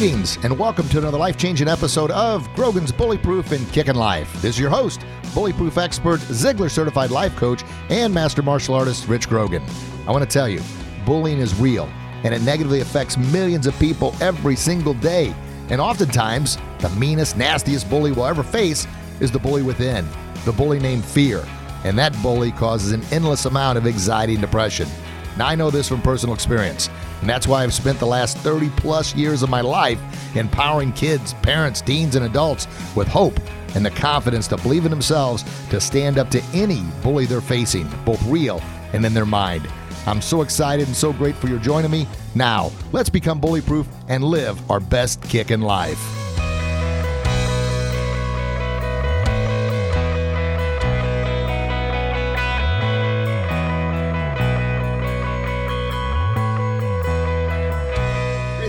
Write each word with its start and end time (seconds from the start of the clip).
Greetings 0.00 0.38
and 0.44 0.58
welcome 0.58 0.88
to 0.88 0.96
another 0.96 1.18
life 1.18 1.36
changing 1.36 1.68
episode 1.68 2.10
of 2.12 2.48
Grogan's 2.54 2.90
Bullyproof 2.90 3.52
and 3.52 3.70
Kickin' 3.70 3.96
Life. 3.96 4.32
This 4.40 4.54
is 4.54 4.58
your 4.58 4.70
host, 4.70 5.02
Bullyproof 5.34 5.76
expert, 5.76 6.20
Ziglar 6.20 6.70
certified 6.70 7.10
life 7.10 7.36
coach, 7.36 7.62
and 7.90 8.14
master 8.14 8.40
martial 8.40 8.74
artist 8.74 9.08
Rich 9.08 9.28
Grogan. 9.28 9.62
I 10.06 10.10
want 10.10 10.24
to 10.24 10.26
tell 10.32 10.48
you, 10.48 10.62
bullying 11.04 11.38
is 11.38 11.54
real 11.60 11.84
and 12.24 12.32
it 12.32 12.40
negatively 12.40 12.80
affects 12.80 13.18
millions 13.18 13.66
of 13.66 13.78
people 13.78 14.14
every 14.22 14.56
single 14.56 14.94
day. 14.94 15.34
And 15.68 15.82
oftentimes, 15.82 16.56
the 16.78 16.88
meanest, 16.90 17.36
nastiest 17.36 17.90
bully 17.90 18.10
we'll 18.10 18.24
ever 18.24 18.42
face 18.42 18.86
is 19.20 19.30
the 19.30 19.38
bully 19.38 19.62
within, 19.62 20.08
the 20.46 20.52
bully 20.52 20.78
named 20.78 21.04
fear. 21.04 21.46
And 21.84 21.98
that 21.98 22.14
bully 22.22 22.52
causes 22.52 22.92
an 22.92 23.02
endless 23.12 23.44
amount 23.44 23.76
of 23.76 23.86
anxiety 23.86 24.32
and 24.32 24.40
depression. 24.40 24.88
Now, 25.36 25.48
I 25.48 25.54
know 25.54 25.70
this 25.70 25.88
from 25.88 26.02
personal 26.02 26.34
experience, 26.34 26.88
and 27.20 27.28
that's 27.28 27.46
why 27.46 27.62
I've 27.62 27.74
spent 27.74 27.98
the 27.98 28.06
last 28.06 28.36
30 28.38 28.70
plus 28.70 29.14
years 29.14 29.42
of 29.42 29.50
my 29.50 29.60
life 29.60 30.00
empowering 30.36 30.92
kids, 30.92 31.34
parents, 31.42 31.80
teens, 31.80 32.16
and 32.16 32.26
adults 32.26 32.66
with 32.94 33.08
hope 33.08 33.38
and 33.74 33.84
the 33.84 33.90
confidence 33.90 34.48
to 34.48 34.56
believe 34.56 34.84
in 34.84 34.90
themselves 34.90 35.44
to 35.70 35.80
stand 35.80 36.18
up 36.18 36.30
to 36.30 36.42
any 36.52 36.82
bully 37.02 37.26
they're 37.26 37.40
facing, 37.40 37.88
both 38.04 38.22
real 38.26 38.60
and 38.92 39.04
in 39.04 39.14
their 39.14 39.26
mind. 39.26 39.68
I'm 40.06 40.22
so 40.22 40.42
excited 40.42 40.86
and 40.86 40.96
so 40.96 41.12
grateful 41.12 41.48
you're 41.48 41.58
joining 41.58 41.90
me. 41.90 42.06
Now, 42.34 42.72
let's 42.92 43.10
become 43.10 43.40
bully 43.40 43.60
proof 43.60 43.86
and 44.08 44.24
live 44.24 44.70
our 44.70 44.80
best 44.80 45.22
kick 45.22 45.50
in 45.50 45.60
life. 45.60 46.19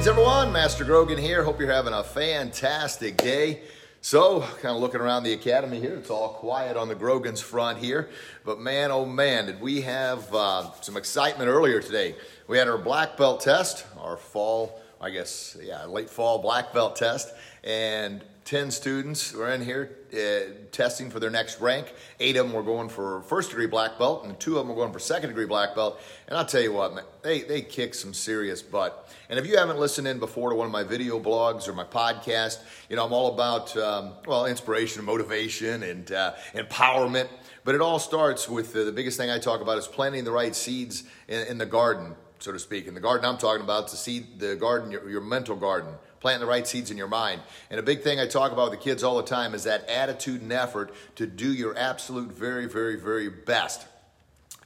Greetings, 0.02 0.18
everyone. 0.18 0.52
Master 0.52 0.84
Grogan 0.84 1.20
here. 1.20 1.44
Hope 1.44 1.60
you're 1.60 1.72
having 1.72 1.94
a 1.94 2.04
fantastic 2.04 3.18
day. 3.18 3.62
So, 4.02 4.40
kind 4.60 4.76
of 4.76 4.82
looking 4.82 5.00
around 5.00 5.22
the 5.22 5.34
academy 5.34 5.80
here, 5.80 5.94
it's 5.94 6.10
all 6.10 6.30
quiet 6.30 6.76
on 6.76 6.88
the 6.88 6.96
Grogan's 6.96 7.40
front 7.40 7.78
here. 7.78 8.10
But 8.44 8.60
man, 8.60 8.90
oh 8.90 9.06
man, 9.06 9.46
did 9.46 9.62
we 9.62 9.82
have 9.82 10.34
uh, 10.34 10.72
some 10.82 10.98
excitement 10.98 11.50
earlier 11.50 11.84
today. 11.84 12.16
We 12.48 12.58
had 12.58 12.68
our 12.68 12.80
black 12.80 13.16
belt 13.16 13.42
test, 13.42 13.86
our 14.00 14.18
fall, 14.18 14.82
I 15.00 15.12
guess, 15.12 15.56
yeah, 15.62 15.86
late 15.86 16.10
fall 16.10 16.40
black 16.40 16.74
belt 16.74 16.96
test. 16.96 17.32
And 17.64 18.24
10 18.52 18.70
students 18.70 19.32
were 19.32 19.50
in 19.50 19.62
here 19.62 19.96
uh, 20.14 20.52
testing 20.74 21.10
for 21.10 21.22
their 21.22 21.30
next 21.30 21.62
rank. 21.62 21.94
Eight 22.20 22.36
of 22.36 22.46
them 22.46 22.54
were 22.54 22.64
going 22.64 22.90
for 22.90 23.22
first 23.22 23.50
degree 23.50 23.66
black 23.66 23.98
belt, 23.98 24.26
and 24.26 24.38
two 24.42 24.58
of 24.58 24.68
them 24.68 24.68
were 24.68 24.76
going 24.76 24.92
for 24.92 25.00
second 25.00 25.30
degree 25.30 25.46
black 25.46 25.74
belt. 25.74 26.02
And 26.28 26.38
I'll 26.38 26.46
tell 26.46 26.60
you 26.60 26.74
what, 26.74 26.94
man, 26.94 27.06
they, 27.22 27.44
they 27.44 27.62
kicked 27.62 27.96
some 27.96 28.14
serious 28.14 28.62
butt. 28.62 29.10
And 29.30 29.40
if 29.40 29.48
you 29.48 29.58
haven't 29.58 29.80
listened 29.80 30.06
in 30.06 30.20
before 30.20 30.50
to 30.50 30.56
one 30.58 30.66
of 30.66 30.72
my 30.74 30.84
video 30.84 31.18
blogs 31.18 31.70
or 31.70 31.72
my 31.72 31.86
podcast, 31.86 32.60
you 32.90 32.98
know, 32.98 33.06
I'm 33.06 33.14
all 33.14 33.34
about, 33.34 33.78
um, 33.78 34.16
well, 34.28 34.46
inspiration, 34.46 35.06
motivation, 35.06 35.84
and 35.84 36.12
uh, 36.12 36.34
empowerment. 36.54 37.30
But 37.64 37.76
it 37.76 37.80
all 37.80 38.00
starts 38.00 38.50
with 38.50 38.76
uh, 38.76 38.84
the 38.84 38.92
biggest 38.92 39.18
thing 39.18 39.30
I 39.30 39.40
talk 39.40 39.62
about 39.62 39.78
is 39.78 39.88
planting 39.88 40.26
the 40.26 40.32
right 40.34 40.54
seeds 40.54 41.06
in, 41.30 41.48
in 41.48 41.58
the 41.58 41.66
garden, 41.66 42.18
so 42.40 42.52
to 42.52 42.60
speak. 42.60 42.88
In 42.88 42.96
the 42.96 43.00
garden 43.00 43.26
I'm 43.26 43.38
talking 43.38 43.64
about, 43.64 43.90
the 43.90 43.96
seed, 43.96 44.42
the 44.42 44.58
garden, 44.58 44.92
your, 44.92 45.10
your 45.10 45.22
mental 45.22 45.56
garden 45.56 45.94
planting 46.22 46.40
the 46.40 46.46
right 46.50 46.66
seeds 46.66 46.92
in 46.92 46.98
your 46.98 47.08
mind. 47.08 47.42
And 47.70 47.80
a 47.80 47.84
big 47.84 48.02
thing 48.02 48.20
I 48.20 48.28
talk 48.28 48.52
about 48.52 48.70
with 48.70 48.80
the 48.80 48.84
kids 48.84 49.04
all 49.04 49.18
the 49.18 49.24
time 49.24 49.54
is 49.54 49.64
that 49.66 49.90
attitude 49.90 50.42
and 50.42 50.54
effort 50.54 50.94
to 51.16 51.28
do 51.28 51.52
your 51.52 51.78
absolute 51.78 52.32
very, 52.32 52.68
very, 52.68 52.96
very 52.96 53.30
best. 53.30 53.86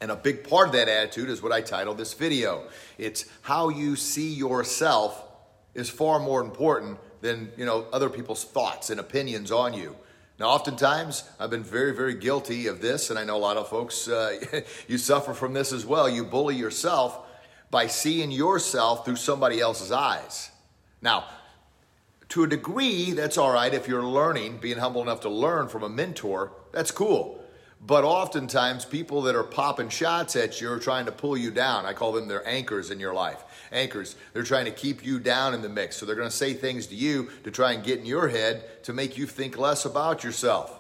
And 0.02 0.12
a 0.12 0.16
big 0.16 0.48
part 0.48 0.68
of 0.68 0.74
that 0.74 0.90
attitude 0.90 1.30
is 1.30 1.42
what 1.42 1.54
I 1.54 1.62
titled 1.62 1.98
this 1.98 2.14
video. 2.14 2.68
It's 2.98 3.26
how 3.42 3.70
you 3.70 3.96
see 3.96 4.34
yourself 4.34 5.24
is 5.74 5.90
far 5.90 6.20
more 6.20 6.42
important 6.42 7.00
than, 7.22 7.52
you 7.58 7.66
know, 7.66 7.88
other 7.94 8.10
people's 8.10 8.44
thoughts 8.44 8.90
and 8.90 9.00
opinions 9.00 9.52
on 9.52 9.74
you. 9.74 9.96
Now, 10.38 10.48
oftentimes, 10.50 11.24
I've 11.40 11.50
been 11.50 11.64
very, 11.64 11.96
very 11.96 12.14
guilty 12.14 12.68
of 12.68 12.82
this, 12.82 13.10
and 13.10 13.18
I 13.18 13.24
know 13.24 13.38
a 13.38 13.40
lot 13.40 13.56
of 13.56 13.70
folks, 13.70 14.10
uh, 14.10 14.38
you 14.88 14.98
suffer 14.98 15.34
from 15.34 15.54
this 15.54 15.72
as 15.72 15.86
well. 15.86 16.10
You 16.10 16.26
bully 16.26 16.56
yourself 16.56 17.18
by 17.72 17.88
seeing 17.88 18.32
yourself 18.32 19.06
through 19.06 19.16
somebody 19.16 19.62
else's 19.62 19.94
eyes. 19.94 20.52
Now, 21.02 21.26
to 22.36 22.44
a 22.44 22.48
degree, 22.48 23.14
that's 23.14 23.38
all 23.38 23.54
right 23.54 23.74
if 23.74 23.88
you're 23.88 24.04
learning, 24.04 24.58
being 24.58 24.78
humble 24.78 25.02
enough 25.02 25.22
to 25.22 25.30
learn 25.30 25.70
from 25.70 25.84
a 25.84 25.88
mentor, 25.88 26.52
that's 26.74 26.92
cool. 26.92 27.42
But 27.80 28.04
oftentimes, 28.04 28.84
people 28.84 29.22
that 29.22 29.38
are 29.38 29.44
popping 29.44 29.88
shots 29.88 30.36
at 30.36 30.60
you 30.60 30.70
are 30.70 30.78
trying 30.78 31.06
to 31.06 31.14
pull 31.14 31.38
you 31.38 31.50
down. 31.50 31.86
I 31.86 31.94
call 31.94 32.12
them 32.12 32.28
their 32.28 32.46
anchors 32.46 32.92
in 32.92 33.00
your 33.00 33.14
life. 33.14 33.42
Anchors. 33.72 34.18
They're 34.34 34.44
trying 34.44 34.66
to 34.66 34.72
keep 34.72 35.06
you 35.06 35.18
down 35.18 35.54
in 35.54 35.62
the 35.62 35.70
mix. 35.70 35.96
So 35.96 36.06
they're 36.06 36.18
going 36.18 36.28
to 36.28 36.36
say 36.36 36.54
things 36.54 36.88
to 36.88 36.96
you 36.96 37.30
to 37.46 37.52
try 37.52 37.72
and 37.72 37.82
get 37.82 38.00
in 38.00 38.06
your 38.06 38.28
head 38.28 38.84
to 38.84 38.92
make 38.92 39.18
you 39.18 39.28
think 39.28 39.58
less 39.58 39.86
about 39.86 40.26
yourself. 40.26 40.78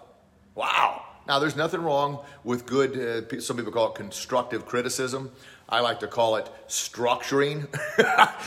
Wow. 0.55 1.04
Now, 1.27 1.39
there's 1.39 1.55
nothing 1.55 1.81
wrong 1.81 2.19
with 2.43 2.65
good, 2.65 3.27
uh, 3.33 3.39
some 3.41 3.57
people 3.57 3.71
call 3.71 3.89
it 3.89 3.95
constructive 3.95 4.65
criticism. 4.65 5.31
I 5.67 5.79
like 5.79 5.99
to 6.01 6.07
call 6.07 6.35
it 6.35 6.47
structuring. 6.67 7.67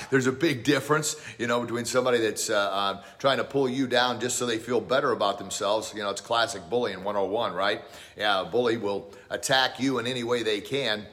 There's 0.11 0.29
a 0.29 0.33
big 0.33 0.63
difference, 0.63 1.17
you 1.37 1.49
know, 1.49 1.61
between 1.61 1.85
somebody 1.85 2.19
that's 2.19 2.49
uh, 2.49 2.57
uh, 2.57 3.03
trying 3.19 3.39
to 3.39 3.45
pull 3.45 3.69
you 3.69 3.89
down 3.89 4.21
just 4.21 4.39
so 4.39 4.47
they 4.47 4.59
feel 4.59 4.81
better 4.81 5.11
about 5.11 5.39
themselves. 5.39 5.93
You 5.97 6.05
know, 6.05 6.11
it's 6.11 6.21
classic 6.21 6.71
bullying 6.71 7.03
101, 7.03 7.55
right? 7.55 7.83
Yeah, 8.17 8.43
a 8.43 8.45
bully 8.45 8.77
will 8.77 9.13
attack 9.31 9.81
you 9.81 9.99
in 9.99 10.07
any 10.07 10.23
way 10.23 10.45
they 10.45 10.61
can. 10.61 11.07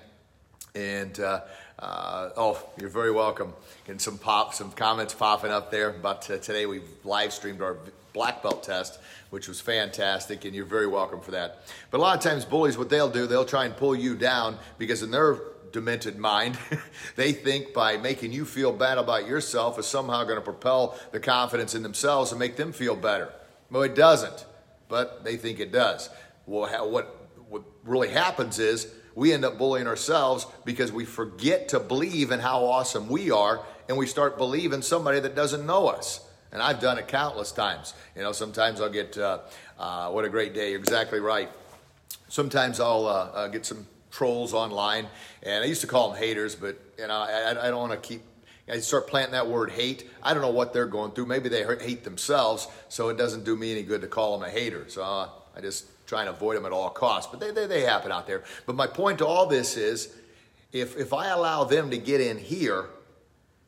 And, 0.75 1.19
uh, 1.85 1.87
uh 1.87 2.29
oh, 2.35 2.69
you're 2.79 2.89
very 2.89 3.11
welcome. 3.11 3.53
Getting 3.85 3.99
some 3.99 4.17
pop, 4.17 4.53
some 4.53 4.71
comments 4.71 5.13
popping 5.13 5.51
up 5.51 5.69
there. 5.71 5.91
But 5.91 6.23
today 6.23 6.65
we've 6.65 6.89
live 7.03 7.31
streamed 7.31 7.61
our 7.61 7.77
black 8.13 8.41
belt 8.41 8.63
test, 8.63 8.99
which 9.29 9.47
was 9.47 9.61
fantastic, 9.61 10.45
and 10.45 10.55
you're 10.55 10.65
very 10.65 10.87
welcome 10.87 11.21
for 11.21 11.31
that. 11.31 11.63
But 11.91 11.99
a 11.99 12.01
lot 12.01 12.17
of 12.17 12.23
times, 12.23 12.45
bullies, 12.45 12.77
what 12.77 12.89
they'll 12.89 13.09
do, 13.09 13.27
they'll 13.27 13.45
try 13.45 13.65
and 13.65 13.75
pull 13.77 13.95
you 13.95 14.15
down 14.15 14.57
because 14.77 15.03
in 15.03 15.11
their 15.11 15.37
demented 15.71 16.17
mind. 16.17 16.57
they 17.17 17.33
think 17.33 17.73
by 17.73 17.97
making 17.97 18.31
you 18.31 18.45
feel 18.45 18.71
bad 18.71 18.97
about 18.97 19.27
yourself 19.27 19.77
is 19.77 19.85
somehow 19.85 20.23
going 20.23 20.37
to 20.37 20.41
propel 20.41 20.97
the 21.11 21.19
confidence 21.19 21.75
in 21.75 21.83
themselves 21.83 22.31
and 22.31 22.39
make 22.39 22.55
them 22.55 22.71
feel 22.71 22.95
better. 22.95 23.29
Well, 23.69 23.83
it 23.83 23.93
doesn't, 23.93 24.45
but 24.87 25.25
they 25.25 25.35
think 25.35 25.59
it 25.59 25.73
does. 25.73 26.09
Well, 26.45 26.89
what, 26.89 27.27
what 27.49 27.63
really 27.83 28.07
happens 28.07 28.57
is 28.57 28.87
we 29.15 29.33
end 29.33 29.45
up 29.45 29.57
bullying 29.57 29.87
ourselves 29.87 30.45
because 30.65 30.91
we 30.91 31.05
forget 31.05 31.69
to 31.69 31.79
believe 31.79 32.31
in 32.31 32.39
how 32.39 32.65
awesome 32.65 33.07
we 33.07 33.31
are 33.31 33.61
and 33.87 33.97
we 33.97 34.05
start 34.05 34.37
believing 34.37 34.81
somebody 34.81 35.19
that 35.21 35.35
doesn't 35.35 35.65
know 35.65 35.87
us. 35.87 36.21
And 36.51 36.61
I've 36.61 36.79
done 36.79 36.97
it 36.97 37.07
countless 37.07 37.51
times. 37.51 37.93
You 38.15 38.21
know, 38.21 38.31
sometimes 38.31 38.79
I'll 38.79 38.89
get, 38.89 39.17
uh, 39.17 39.39
uh, 39.79 40.09
what 40.09 40.25
a 40.25 40.29
great 40.29 40.53
day, 40.53 40.71
you're 40.71 40.79
exactly 40.79 41.19
right. 41.19 41.49
Sometimes 42.27 42.79
I'll 42.79 43.07
uh, 43.07 43.31
uh 43.33 43.47
get 43.47 43.65
some 43.65 43.85
trolls 44.15 44.53
online, 44.53 45.07
and 45.43 45.63
I 45.63 45.67
used 45.67 45.81
to 45.81 45.87
call 45.87 46.09
them 46.09 46.17
haters, 46.17 46.55
but 46.55 46.79
you 46.97 47.07
know 47.07 47.13
I, 47.13 47.51
I 47.51 47.69
don't 47.69 47.79
want 47.79 47.91
to 47.91 48.07
keep. 48.07 48.21
I 48.67 48.79
start 48.79 49.07
planting 49.07 49.33
that 49.33 49.47
word 49.47 49.69
hate. 49.69 50.09
I 50.23 50.33
don't 50.33 50.41
know 50.41 50.49
what 50.49 50.73
they're 50.73 50.87
going 50.87 51.11
through. 51.11 51.27
Maybe 51.27 51.49
they 51.49 51.63
hate 51.63 52.03
themselves, 52.03 52.67
so 52.89 53.09
it 53.09 53.17
doesn't 53.17 53.43
do 53.43 53.55
me 53.55 53.71
any 53.71 53.83
good 53.83 54.01
to 54.01 54.07
call 54.07 54.39
them 54.39 54.47
a 54.47 54.51
hater. 54.51 54.85
So 54.87 55.03
uh, 55.03 55.29
I 55.55 55.61
just 55.61 55.85
try 56.05 56.21
and 56.21 56.29
avoid 56.29 56.55
them 56.55 56.65
at 56.65 56.71
all 56.71 56.89
costs. 56.89 57.29
But 57.31 57.39
they, 57.39 57.51
they, 57.51 57.67
they 57.67 57.81
happen 57.81 58.11
out 58.11 58.27
there. 58.27 58.43
But 58.65 58.75
my 58.75 58.87
point 58.87 59.19
to 59.19 59.25
all 59.25 59.45
this 59.47 59.77
is 59.77 60.15
if, 60.71 60.97
if 60.97 61.13
I 61.13 61.27
allow 61.27 61.63
them 61.63 61.91
to 61.91 61.97
get 61.97 62.21
in 62.21 62.37
here, 62.37 62.89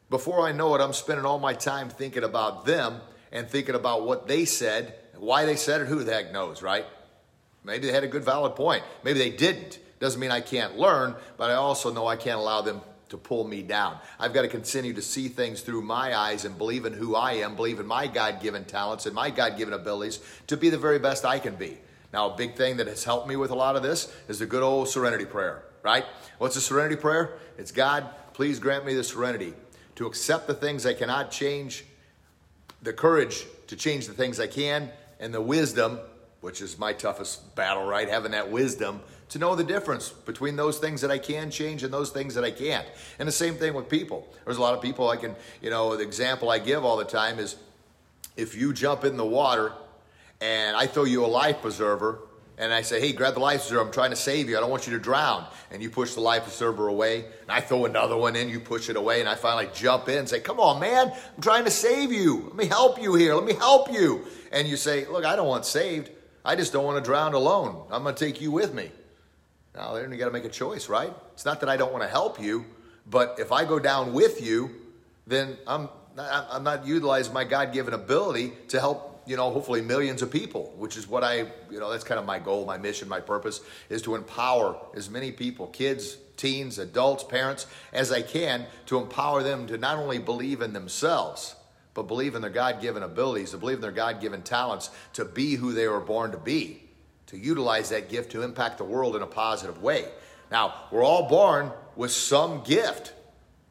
before 0.09 0.47
I 0.47 0.51
know 0.51 0.75
it, 0.75 0.81
I'm 0.81 0.93
spending 0.93 1.25
all 1.25 1.39
my 1.39 1.53
time 1.53 1.89
thinking 1.89 2.23
about 2.23 2.65
them 2.65 3.01
and 3.31 3.49
thinking 3.49 3.75
about 3.75 4.05
what 4.05 4.27
they 4.27 4.45
said, 4.45 4.95
why 5.17 5.45
they 5.45 5.55
said 5.55 5.81
it, 5.81 5.87
who 5.87 6.03
the 6.03 6.13
heck 6.13 6.31
knows, 6.31 6.61
right? 6.61 6.85
Maybe 7.63 7.87
they 7.87 7.93
had 7.93 8.03
a 8.03 8.07
good 8.07 8.23
valid 8.23 8.55
point. 8.55 8.83
Maybe 9.03 9.19
they 9.19 9.31
didn't. 9.31 9.79
Doesn't 9.99 10.19
mean 10.19 10.31
I 10.31 10.41
can't 10.41 10.77
learn, 10.77 11.15
but 11.37 11.49
I 11.49 11.55
also 11.55 11.91
know 11.91 12.07
I 12.07 12.15
can't 12.15 12.39
allow 12.39 12.61
them 12.61 12.81
to 13.09 13.17
pull 13.17 13.45
me 13.45 13.61
down. 13.61 13.97
I've 14.19 14.33
got 14.33 14.43
to 14.43 14.47
continue 14.47 14.93
to 14.93 15.01
see 15.01 15.27
things 15.27 15.61
through 15.61 15.81
my 15.81 16.15
eyes 16.15 16.45
and 16.45 16.57
believe 16.57 16.85
in 16.85 16.93
who 16.93 17.15
I 17.15 17.33
am, 17.33 17.55
believe 17.55 17.79
in 17.79 17.87
my 17.87 18.07
God 18.07 18.41
given 18.41 18.65
talents 18.65 19.05
and 19.05 19.15
my 19.15 19.29
God 19.29 19.57
given 19.57 19.73
abilities 19.73 20.19
to 20.47 20.57
be 20.57 20.69
the 20.69 20.77
very 20.77 20.99
best 20.99 21.25
I 21.25 21.39
can 21.39 21.55
be. 21.55 21.77
Now, 22.13 22.31
a 22.31 22.37
big 22.37 22.55
thing 22.55 22.77
that 22.77 22.87
has 22.87 23.03
helped 23.03 23.27
me 23.27 23.35
with 23.35 23.51
a 23.51 23.55
lot 23.55 23.75
of 23.75 23.83
this 23.83 24.13
is 24.27 24.39
the 24.39 24.45
good 24.45 24.63
old 24.63 24.87
serenity 24.87 25.25
prayer, 25.25 25.63
right? 25.83 26.05
What's 26.37 26.55
a 26.55 26.61
serenity 26.61 26.95
prayer? 26.95 27.37
It's 27.57 27.71
God, 27.71 28.09
please 28.33 28.59
grant 28.59 28.85
me 28.85 28.93
the 28.93 29.03
serenity 29.03 29.53
to 29.95 30.05
accept 30.05 30.47
the 30.47 30.53
things 30.53 30.85
I 30.85 30.93
cannot 30.93 31.31
change, 31.31 31.85
the 32.81 32.93
courage 32.93 33.45
to 33.67 33.75
change 33.75 34.07
the 34.07 34.13
things 34.13 34.39
I 34.39 34.47
can, 34.47 34.89
and 35.19 35.33
the 35.33 35.41
wisdom, 35.41 35.99
which 36.41 36.61
is 36.61 36.77
my 36.77 36.93
toughest 36.93 37.55
battle, 37.55 37.85
right? 37.85 38.07
Having 38.07 38.31
that 38.31 38.49
wisdom 38.49 39.01
to 39.29 39.39
know 39.39 39.55
the 39.55 39.63
difference 39.63 40.09
between 40.09 40.55
those 40.55 40.77
things 40.77 41.01
that 41.01 41.11
I 41.11 41.17
can 41.17 41.51
change 41.51 41.83
and 41.83 41.93
those 41.93 42.11
things 42.11 42.35
that 42.35 42.43
I 42.43 42.51
can't. 42.51 42.87
And 43.19 43.27
the 43.27 43.33
same 43.33 43.55
thing 43.55 43.73
with 43.73 43.89
people. 43.89 44.27
There's 44.45 44.57
a 44.57 44.61
lot 44.61 44.73
of 44.73 44.81
people 44.81 45.09
I 45.09 45.17
can, 45.17 45.35
you 45.61 45.69
know, 45.69 45.97
the 45.97 46.03
example 46.03 46.49
I 46.49 46.59
give 46.59 46.85
all 46.85 46.95
the 46.95 47.03
time 47.03 47.39
is 47.39 47.57
if 48.37 48.55
you 48.55 48.71
jump 48.71 49.03
in 49.03 49.17
the 49.17 49.25
water 49.25 49.73
and 50.41 50.75
I 50.75 50.87
throw 50.87 51.03
you 51.03 51.25
a 51.25 51.27
life 51.27 51.61
preserver, 51.61 52.19
and 52.59 52.73
I 52.73 52.81
say, 52.81 52.99
hey, 52.99 53.13
grab 53.13 53.35
the 53.35 53.39
life 53.39 53.61
preserver. 53.61 53.81
I'm 53.81 53.91
trying 53.91 54.09
to 54.09 54.15
save 54.15 54.49
you. 54.49 54.57
I 54.57 54.61
don't 54.61 54.71
want 54.71 54.87
you 54.87 54.93
to 54.93 54.99
drown. 54.99 55.45
And 55.69 55.83
you 55.83 55.91
push 55.91 56.15
the 56.15 56.21
life 56.21 56.43
preserver 56.43 56.87
away. 56.87 57.19
And 57.19 57.51
I 57.51 57.61
throw 57.61 57.85
another 57.85 58.17
one 58.17 58.35
in. 58.35 58.49
You 58.49 58.59
push 58.59 58.89
it 58.89 58.95
away. 58.95 59.19
And 59.19 59.29
I 59.29 59.35
finally 59.35 59.69
jump 59.75 60.09
in 60.09 60.17
and 60.17 60.27
say, 60.27 60.39
come 60.39 60.59
on, 60.59 60.79
man. 60.79 61.11
I'm 61.11 61.41
trying 61.41 61.65
to 61.65 61.71
save 61.71 62.11
you. 62.11 62.45
Let 62.47 62.55
me 62.55 62.65
help 62.65 62.99
you 62.99 63.13
here. 63.13 63.35
Let 63.35 63.43
me 63.43 63.53
help 63.53 63.93
you. 63.93 64.25
And 64.51 64.67
you 64.67 64.75
say, 64.75 65.05
look, 65.05 65.23
I 65.23 65.35
don't 65.35 65.47
want 65.47 65.65
saved. 65.65 66.09
I 66.43 66.55
just 66.55 66.73
don't 66.73 66.83
want 66.83 66.97
to 66.97 67.07
drown 67.07 67.35
alone. 67.35 67.85
I'm 67.91 68.01
going 68.01 68.15
to 68.15 68.25
take 68.25 68.41
you 68.41 68.49
with 68.49 68.73
me. 68.73 68.89
Now, 69.75 69.93
then 69.93 70.11
you 70.11 70.17
got 70.17 70.25
to 70.25 70.31
make 70.31 70.45
a 70.45 70.49
choice, 70.49 70.89
right? 70.89 71.13
It's 71.33 71.45
not 71.45 71.59
that 71.59 71.69
I 71.69 71.77
don't 71.77 71.91
want 71.91 72.03
to 72.05 72.09
help 72.09 72.41
you, 72.41 72.65
but 73.07 73.35
if 73.39 73.51
I 73.51 73.65
go 73.65 73.77
down 73.77 74.13
with 74.13 74.41
you, 74.41 74.71
then 75.27 75.57
I'm, 75.67 75.89
I'm 76.17 76.63
not 76.63 76.87
utilizing 76.87 77.35
my 77.35 77.43
God 77.43 77.71
given 77.71 77.93
ability 77.93 78.53
to 78.69 78.79
help 78.79 79.16
you 79.27 79.35
know, 79.35 79.51
hopefully 79.51 79.81
millions 79.81 80.21
of 80.21 80.31
people, 80.31 80.73
which 80.77 80.95
is 80.95 81.07
what 81.07 81.23
I, 81.23 81.47
you 81.69 81.79
know, 81.79 81.91
that's 81.91 82.03
kind 82.03 82.19
of 82.19 82.25
my 82.25 82.39
goal, 82.39 82.65
my 82.65 82.77
mission, 82.77 83.09
my 83.09 83.19
purpose 83.19 83.61
is 83.89 84.01
to 84.03 84.15
empower 84.15 84.77
as 84.95 85.09
many 85.09 85.31
people, 85.31 85.67
kids, 85.67 86.17
teens, 86.37 86.79
adults, 86.79 87.23
parents, 87.23 87.67
as 87.91 88.11
I 88.11 88.21
can 88.21 88.65
to 88.85 88.97
empower 88.99 89.43
them 89.43 89.67
to 89.67 89.77
not 89.77 89.97
only 89.97 90.19
believe 90.19 90.61
in 90.61 90.73
themselves, 90.73 91.55
but 91.93 92.03
believe 92.03 92.35
in 92.35 92.41
their 92.41 92.51
God 92.51 92.79
given 92.79 93.03
abilities, 93.03 93.51
to 93.51 93.57
believe 93.57 93.77
in 93.77 93.81
their 93.81 93.91
God 93.91 94.21
given 94.21 94.43
talents, 94.43 94.89
to 95.13 95.25
be 95.25 95.55
who 95.55 95.73
they 95.73 95.87
were 95.87 95.99
born 95.99 96.31
to 96.31 96.37
be, 96.37 96.83
to 97.25 97.37
utilize 97.37 97.89
that 97.89 98.09
gift 98.09 98.31
to 98.31 98.43
impact 98.43 98.77
the 98.77 98.83
world 98.83 99.15
in 99.15 99.23
a 99.23 99.27
positive 99.27 99.81
way. 99.81 100.05
Now, 100.51 100.85
we're 100.91 101.03
all 101.03 101.27
born 101.27 101.71
with 101.95 102.11
some 102.11 102.63
gift, 102.63 103.13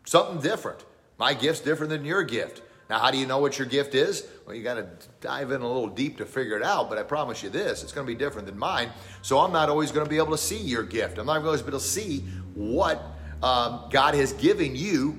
something 0.04 0.40
different. 0.40 0.84
My 1.18 1.32
gift's 1.32 1.62
different 1.62 1.90
than 1.90 2.04
your 2.04 2.24
gift. 2.24 2.62
Now, 2.88 3.00
how 3.00 3.10
do 3.10 3.18
you 3.18 3.26
know 3.26 3.38
what 3.38 3.58
your 3.58 3.66
gift 3.66 3.94
is? 3.94 4.26
Well, 4.46 4.54
you 4.54 4.62
got 4.62 4.74
to 4.74 4.86
dive 5.20 5.50
in 5.50 5.60
a 5.60 5.66
little 5.66 5.88
deep 5.88 6.18
to 6.18 6.26
figure 6.26 6.56
it 6.56 6.62
out, 6.62 6.88
but 6.88 6.98
I 6.98 7.02
promise 7.02 7.42
you 7.42 7.50
this 7.50 7.82
it's 7.82 7.92
going 7.92 8.06
to 8.06 8.12
be 8.12 8.16
different 8.16 8.46
than 8.46 8.58
mine. 8.58 8.90
So 9.22 9.40
I'm 9.40 9.52
not 9.52 9.68
always 9.68 9.90
going 9.90 10.06
to 10.06 10.10
be 10.10 10.18
able 10.18 10.30
to 10.30 10.38
see 10.38 10.58
your 10.58 10.84
gift. 10.84 11.18
I'm 11.18 11.26
not 11.26 11.44
always 11.44 11.62
going 11.62 11.64
to 11.64 11.64
be 11.64 11.70
able 11.70 11.80
to 11.80 11.84
see 11.84 12.20
what 12.54 13.02
um, 13.42 13.88
God 13.90 14.14
has 14.14 14.32
given 14.34 14.76
you. 14.76 15.18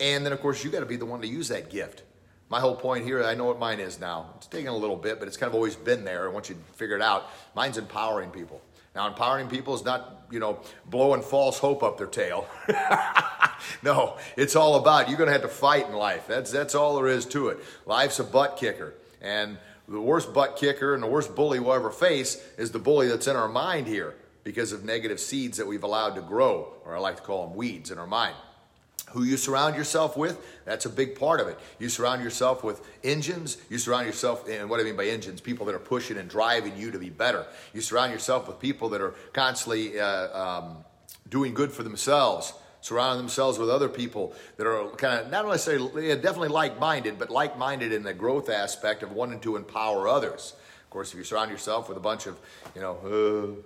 And 0.00 0.24
then, 0.24 0.32
of 0.32 0.40
course, 0.40 0.64
you 0.64 0.70
got 0.70 0.80
to 0.80 0.86
be 0.86 0.96
the 0.96 1.06
one 1.06 1.20
to 1.20 1.28
use 1.28 1.48
that 1.48 1.70
gift. 1.70 2.02
My 2.48 2.60
whole 2.60 2.76
point 2.76 3.04
here, 3.04 3.22
I 3.22 3.34
know 3.34 3.44
what 3.44 3.58
mine 3.58 3.80
is 3.80 4.00
now. 4.00 4.30
It's 4.36 4.46
taking 4.46 4.68
a 4.68 4.76
little 4.76 4.96
bit, 4.96 5.18
but 5.18 5.28
it's 5.28 5.36
kind 5.36 5.48
of 5.48 5.54
always 5.54 5.76
been 5.76 6.04
there. 6.04 6.26
And 6.26 6.34
once 6.34 6.48
you 6.48 6.54
to 6.54 6.60
figure 6.76 6.96
it 6.96 7.02
out, 7.02 7.30
mine's 7.54 7.78
empowering 7.78 8.30
people. 8.30 8.60
Now, 8.94 9.08
empowering 9.08 9.48
people 9.48 9.74
is 9.74 9.84
not, 9.84 10.26
you 10.30 10.38
know, 10.38 10.60
blowing 10.86 11.22
false 11.22 11.58
hope 11.58 11.82
up 11.82 11.98
their 11.98 12.06
tail. 12.06 12.46
no, 13.82 14.16
it's 14.36 14.54
all 14.54 14.76
about 14.76 15.08
you're 15.08 15.18
going 15.18 15.26
to 15.26 15.32
have 15.32 15.42
to 15.42 15.48
fight 15.48 15.86
in 15.86 15.94
life. 15.94 16.26
That's 16.28 16.52
that's 16.52 16.74
all 16.74 16.96
there 16.96 17.08
is 17.08 17.26
to 17.26 17.48
it. 17.48 17.58
Life's 17.86 18.20
a 18.20 18.24
butt 18.24 18.56
kicker, 18.56 18.94
and 19.20 19.58
the 19.88 20.00
worst 20.00 20.32
butt 20.32 20.56
kicker 20.56 20.94
and 20.94 21.02
the 21.02 21.08
worst 21.08 21.34
bully 21.34 21.58
we'll 21.58 21.74
ever 21.74 21.90
face 21.90 22.42
is 22.56 22.70
the 22.70 22.78
bully 22.78 23.08
that's 23.08 23.26
in 23.26 23.36
our 23.36 23.48
mind 23.48 23.86
here 23.86 24.14
because 24.44 24.72
of 24.72 24.84
negative 24.84 25.18
seeds 25.18 25.58
that 25.58 25.66
we've 25.66 25.84
allowed 25.84 26.14
to 26.14 26.22
grow, 26.22 26.72
or 26.84 26.94
I 26.94 27.00
like 27.00 27.16
to 27.16 27.22
call 27.22 27.46
them 27.46 27.56
weeds 27.56 27.90
in 27.90 27.98
our 27.98 28.06
mind. 28.06 28.36
Who 29.10 29.22
you 29.22 29.36
surround 29.36 29.76
yourself 29.76 30.16
with, 30.16 30.44
that's 30.64 30.86
a 30.86 30.90
big 30.90 31.16
part 31.16 31.38
of 31.38 31.46
it. 31.46 31.56
You 31.78 31.88
surround 31.88 32.24
yourself 32.24 32.64
with 32.64 32.84
engines. 33.04 33.58
You 33.70 33.78
surround 33.78 34.06
yourself, 34.06 34.48
and 34.48 34.68
what 34.68 34.80
I 34.80 34.82
mean 34.82 34.96
by 34.96 35.06
engines, 35.06 35.40
people 35.40 35.66
that 35.66 35.74
are 35.74 35.78
pushing 35.78 36.16
and 36.16 36.28
driving 36.28 36.76
you 36.76 36.90
to 36.90 36.98
be 36.98 37.10
better. 37.10 37.46
You 37.72 37.80
surround 37.80 38.12
yourself 38.12 38.48
with 38.48 38.58
people 38.58 38.88
that 38.88 39.00
are 39.00 39.14
constantly 39.32 40.00
uh, 40.00 40.36
um, 40.36 40.84
doing 41.28 41.54
good 41.54 41.70
for 41.70 41.84
themselves, 41.84 42.54
surrounding 42.80 43.18
themselves 43.18 43.56
with 43.56 43.70
other 43.70 43.88
people 43.88 44.34
that 44.56 44.66
are 44.66 44.88
kind 44.96 45.20
of 45.20 45.30
not 45.30 45.46
necessarily 45.46 46.08
definitely 46.16 46.48
like-minded, 46.48 47.16
but 47.16 47.30
like-minded 47.30 47.92
in 47.92 48.02
the 48.02 48.14
growth 48.14 48.50
aspect 48.50 49.04
of 49.04 49.12
wanting 49.12 49.38
to 49.40 49.54
empower 49.54 50.08
others. 50.08 50.54
Of 50.82 50.90
course, 50.90 51.12
if 51.12 51.18
you 51.18 51.24
surround 51.24 51.52
yourself 51.52 51.88
with 51.88 51.98
a 51.98 52.00
bunch 52.00 52.26
of 52.26 52.36
you 52.74 52.80
know 52.80 52.96
uh, 53.04 53.62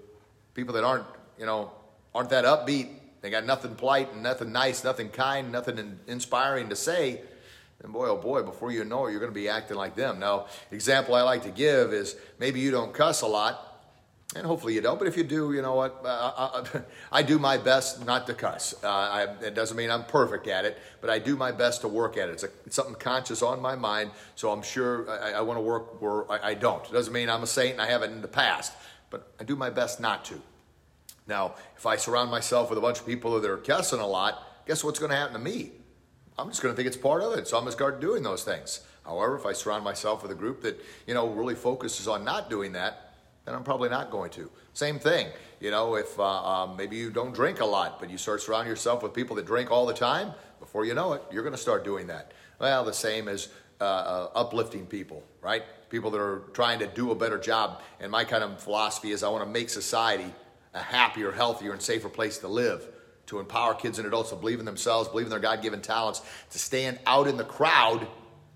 people 0.52 0.75
that 0.75 0.84
aren't 0.84 1.06
you 1.38 1.46
know 1.46 1.70
aren't 2.14 2.30
that 2.30 2.44
upbeat 2.44 2.90
they 3.20 3.31
got 3.31 3.44
nothing 3.44 3.75
polite 3.75 4.12
and 4.12 4.23
nothing 4.23 4.53
nice, 4.53 4.85
nothing 4.85 5.09
kind, 5.09 5.50
nothing 5.50 5.99
inspiring 6.06 6.69
to 6.69 6.76
say. 6.76 7.23
And 7.82 7.93
boy, 7.93 8.09
oh 8.09 8.17
boy, 8.17 8.43
before 8.43 8.73
you 8.73 8.85
know 8.85 9.06
it, 9.06 9.12
you're 9.12 9.20
going 9.20 9.32
to 9.32 9.41
be 9.41 9.49
acting 9.49 9.76
like 9.76 9.94
them. 9.94 10.19
Now, 10.19 10.47
example 10.73 11.15
I 11.15 11.23
like 11.23 11.43
to 11.44 11.50
give 11.50 11.93
is 11.93 12.17
maybe 12.38 12.61
you 12.61 12.70
don't 12.70 12.93
cuss 12.93 13.23
a 13.23 13.26
lot, 13.26 13.69
and 14.35 14.44
hopefully 14.44 14.75
you 14.75 14.81
don't. 14.81 14.99
But 14.99 15.06
if 15.06 15.17
you 15.17 15.23
do, 15.23 15.53
you 15.53 15.62
know 15.62 15.75
what? 15.75 16.00
Uh, 16.05 16.32
I, 16.37 16.79
I, 16.79 16.82
I, 17.20 17.23
do 17.23 17.38
my 17.38 17.56
best 17.56 18.05
not 18.05 18.26
to 18.26 18.35
cuss. 18.35 18.75
Uh, 18.82 18.88
I, 18.88 19.23
it 19.43 19.55
doesn't 19.55 19.76
mean 19.76 19.91
I'm 19.91 20.05
perfect 20.05 20.49
at 20.49 20.64
it, 20.64 20.79
but 21.00 21.09
I 21.09 21.19
do 21.19 21.37
my 21.37 21.53
best 21.53 21.82
to 21.82 21.88
work 21.88 22.17
at 22.17 22.29
it. 22.29 22.32
It's, 22.32 22.43
a, 22.43 22.49
it's 22.67 22.76
something 22.76 22.97
conscious 22.97 23.43
on 23.43 23.62
my 23.62 23.76
mind, 23.76 24.11
so 24.35 24.50
I'm 24.50 24.62
sure 24.62 25.09
I, 25.11 25.41
want 25.41 25.56
to 25.56 25.62
work 25.62 26.03
where 26.03 26.31
I, 26.31 26.55
don't. 26.55 26.85
It 26.85 26.93
doesn't 26.93 27.12
mean 27.12 27.31
I'm 27.31 27.44
a 27.44 27.47
saint 27.47 27.73
and 27.73 27.81
I 27.81 27.87
haven't 27.87 28.12
in 28.12 28.23
the 28.23 28.29
past, 28.29 28.73
but 29.09 29.32
I 29.41 29.44
do 29.44 29.55
my 29.55 29.71
best 29.71 30.00
not 30.00 30.25
to. 30.26 30.43
Now, 31.28 31.54
if 31.76 31.86
I 31.86 31.96
surround 31.96 32.30
myself 32.30 32.70
with 32.70 32.78
a 32.78 32.82
bunch 32.82 32.98
of 32.98 33.06
people 33.06 33.38
that 33.38 33.50
are 33.50 33.58
cussing 33.58 34.00
a 34.00 34.06
lot, 34.06 34.42
guess 34.66 34.82
what's 34.82 34.98
going 34.98 35.10
to 35.10 35.16
happen 35.16 35.34
to 35.34 35.38
me? 35.38 35.72
I'm 36.38 36.48
just 36.48 36.62
going 36.62 36.72
to 36.72 36.76
think 36.76 36.86
it's 36.86 36.96
part 36.96 37.22
of 37.22 37.38
it. 37.38 37.46
So 37.46 37.56
I'm 37.56 37.64
going 37.64 37.72
to 37.72 37.76
start 37.76 38.00
doing 38.00 38.22
those 38.22 38.44
things. 38.44 38.80
However, 39.04 39.36
if 39.36 39.44
I 39.44 39.52
surround 39.52 39.84
myself 39.84 40.22
with 40.22 40.32
a 40.32 40.34
group 40.34 40.62
that, 40.62 40.80
you 41.06 41.14
know, 41.14 41.28
really 41.28 41.54
focuses 41.54 42.08
on 42.08 42.25
not 42.25 42.48
doing 42.48 42.72
that, 42.72 43.14
then 43.44 43.54
I'm 43.54 43.64
probably 43.64 43.88
not 43.88 44.10
going 44.10 44.30
to. 44.32 44.50
Same 44.75 44.98
thing, 44.98 45.28
you 45.60 45.70
know, 45.70 45.94
if 45.96 46.19
uh, 46.19 46.25
um, 46.25 46.76
maybe 46.76 46.96
you 46.96 47.10
don't 47.10 47.34
drink 47.34 47.60
a 47.60 47.64
lot, 47.64 47.98
but 47.98 48.10
you 48.10 48.19
start 48.19 48.42
surrounding 48.42 48.69
yourself 48.69 49.02
with 49.02 49.14
people 49.14 49.34
that 49.36 49.46
drink 49.46 49.70
all 49.70 49.86
the 49.86 49.94
time, 49.94 50.32
before 50.60 50.84
you 50.84 50.94
know 50.94 51.14
it, 51.14 51.22
you're 51.32 51.42
going 51.42 51.54
to 51.54 51.60
start 51.60 51.84
doing 51.84 52.06
that. 52.08 52.32
Well, 52.60 52.84
the 52.84 52.92
same 52.92 53.28
as 53.28 53.48
uh, 53.80 53.84
uh, 53.84 54.30
uplifting 54.34 54.86
people, 54.86 55.22
right? 55.40 55.62
People 55.88 56.10
that 56.10 56.20
are 56.20 56.42
trying 56.52 56.78
to 56.80 56.86
do 56.86 57.10
a 57.10 57.14
better 57.14 57.38
job. 57.38 57.80
And 58.00 58.10
my 58.12 58.25
kind 58.25 58.44
of 58.44 58.60
philosophy 58.60 59.12
is 59.12 59.22
I 59.22 59.28
want 59.28 59.44
to 59.44 59.50
make 59.50 59.70
society 59.70 60.34
a 60.78 60.82
happier, 60.82 61.32
healthier, 61.32 61.72
and 61.72 61.82
safer 61.82 62.08
place 62.08 62.38
to 62.38 62.48
live, 62.48 62.88
to 63.26 63.40
empower 63.40 63.75
kids 63.75 63.98
and 63.98 64.06
adults 64.06 64.30
to 64.30 64.36
believe 64.36 64.60
in 64.60 64.64
themselves, 64.64 65.08
believe 65.08 65.26
in 65.26 65.30
their 65.30 65.40
God 65.40 65.60
given 65.60 65.82
talents, 65.82 66.22
to 66.50 66.58
stand 66.58 66.98
out 67.06 67.26
in 67.26 67.36
the 67.36 67.44
crowd, 67.44 68.06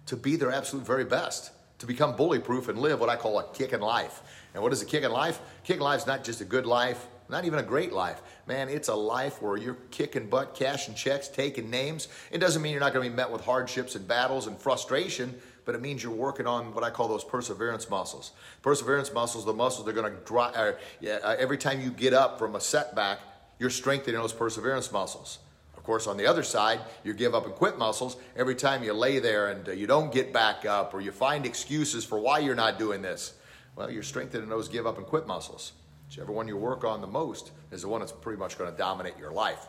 to 0.06 0.16
be 0.16 0.36
their 0.36 0.52
absolute 0.52 0.86
very 0.86 1.04
best, 1.04 1.50
to 1.78 1.86
become 1.86 2.16
bully 2.16 2.38
proof 2.38 2.68
and 2.68 2.78
live 2.78 3.00
what 3.00 3.08
I 3.08 3.16
call 3.16 3.38
a 3.38 3.52
kicking 3.52 3.80
life. 3.80 4.22
And 4.54 4.62
what 4.62 4.72
is 4.72 4.82
a 4.82 4.86
kicking 4.86 5.10
life? 5.10 5.40
Kicking 5.64 5.82
life 5.82 6.00
is 6.00 6.06
not 6.06 6.24
just 6.24 6.40
a 6.40 6.44
good 6.44 6.64
life, 6.66 7.06
not 7.28 7.44
even 7.44 7.58
a 7.58 7.62
great 7.62 7.92
life. 7.92 8.22
Man, 8.46 8.68
it's 8.68 8.88
a 8.88 8.94
life 8.94 9.42
where 9.42 9.56
you're 9.56 9.78
kicking 9.90 10.28
butt, 10.28 10.54
cashing 10.54 10.94
checks, 10.94 11.28
taking 11.28 11.70
names. 11.70 12.08
It 12.30 12.38
doesn't 12.38 12.62
mean 12.62 12.72
you're 12.72 12.80
not 12.80 12.92
going 12.92 13.04
to 13.04 13.10
be 13.10 13.16
met 13.16 13.30
with 13.30 13.42
hardships 13.42 13.94
and 13.94 14.06
battles 14.06 14.46
and 14.46 14.56
frustration 14.58 15.34
but 15.64 15.74
it 15.74 15.80
means 15.80 16.02
you're 16.02 16.12
working 16.12 16.46
on 16.46 16.74
what 16.74 16.84
I 16.84 16.90
call 16.90 17.08
those 17.08 17.24
perseverance 17.24 17.88
muscles. 17.88 18.32
Perseverance 18.62 19.12
muscles, 19.12 19.44
the 19.44 19.52
muscles 19.52 19.84
they're 19.84 19.94
going 19.94 20.12
to 20.12 20.18
drive. 20.24 20.54
Uh, 20.54 20.72
uh, 21.06 21.36
every 21.38 21.58
time 21.58 21.80
you 21.80 21.90
get 21.90 22.12
up 22.12 22.38
from 22.38 22.56
a 22.56 22.60
setback, 22.60 23.20
you're 23.58 23.70
strengthening 23.70 24.20
those 24.20 24.32
perseverance 24.32 24.90
muscles. 24.90 25.38
Of 25.76 25.84
course, 25.84 26.06
on 26.06 26.16
the 26.16 26.26
other 26.26 26.42
side, 26.42 26.80
you 27.02 27.12
give 27.12 27.34
up 27.34 27.44
and 27.44 27.54
quit 27.54 27.76
muscles. 27.76 28.16
Every 28.36 28.54
time 28.54 28.84
you 28.84 28.92
lay 28.92 29.18
there 29.18 29.48
and 29.48 29.68
uh, 29.68 29.72
you 29.72 29.86
don't 29.86 30.12
get 30.12 30.32
back 30.32 30.64
up 30.64 30.94
or 30.94 31.00
you 31.00 31.10
find 31.10 31.44
excuses 31.44 32.04
for 32.04 32.18
why 32.18 32.38
you're 32.38 32.54
not 32.54 32.78
doing 32.78 33.02
this, 33.02 33.34
well, 33.74 33.90
you're 33.90 34.02
strengthening 34.02 34.48
those 34.48 34.68
give 34.68 34.86
up 34.86 34.98
and 34.98 35.06
quit 35.06 35.26
muscles. 35.26 35.72
Whichever 36.08 36.30
one 36.30 36.46
you 36.46 36.56
work 36.56 36.84
on 36.84 37.00
the 37.00 37.06
most 37.06 37.52
is 37.70 37.82
the 37.82 37.88
one 37.88 38.00
that's 38.00 38.12
pretty 38.12 38.38
much 38.38 38.58
going 38.58 38.70
to 38.70 38.76
dominate 38.76 39.18
your 39.18 39.32
life. 39.32 39.66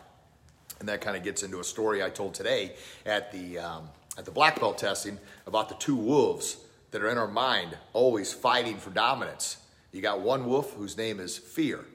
And 0.80 0.90
that 0.90 1.02
kind 1.02 1.16
of 1.16 1.24
gets 1.24 1.42
into 1.42 1.60
a 1.60 1.64
story 1.64 2.04
I 2.04 2.10
told 2.10 2.34
today 2.34 2.76
at 3.06 3.32
the 3.32 3.60
um, 3.60 3.90
at 4.18 4.26
the 4.26 4.32
black 4.32 4.60
belt 4.60 4.78
testing 4.78 5.18
about 5.46 5.70
the 5.70 5.76
two 5.76 5.96
wolves 5.96 6.58
that 6.92 7.02
are 7.02 7.10
in 7.10 7.18
our 7.18 7.28
mind 7.28 7.78
always 7.94 8.32
fighting 8.32 8.78
for 8.78 8.92
dominance. 8.92 9.58
You 9.92 10.02
got 10.02 10.22
one 10.22 10.46
wolf 10.46 10.74
whose 10.74 10.98
name 10.98 11.20
is 11.20 11.38
fear, 11.38 11.86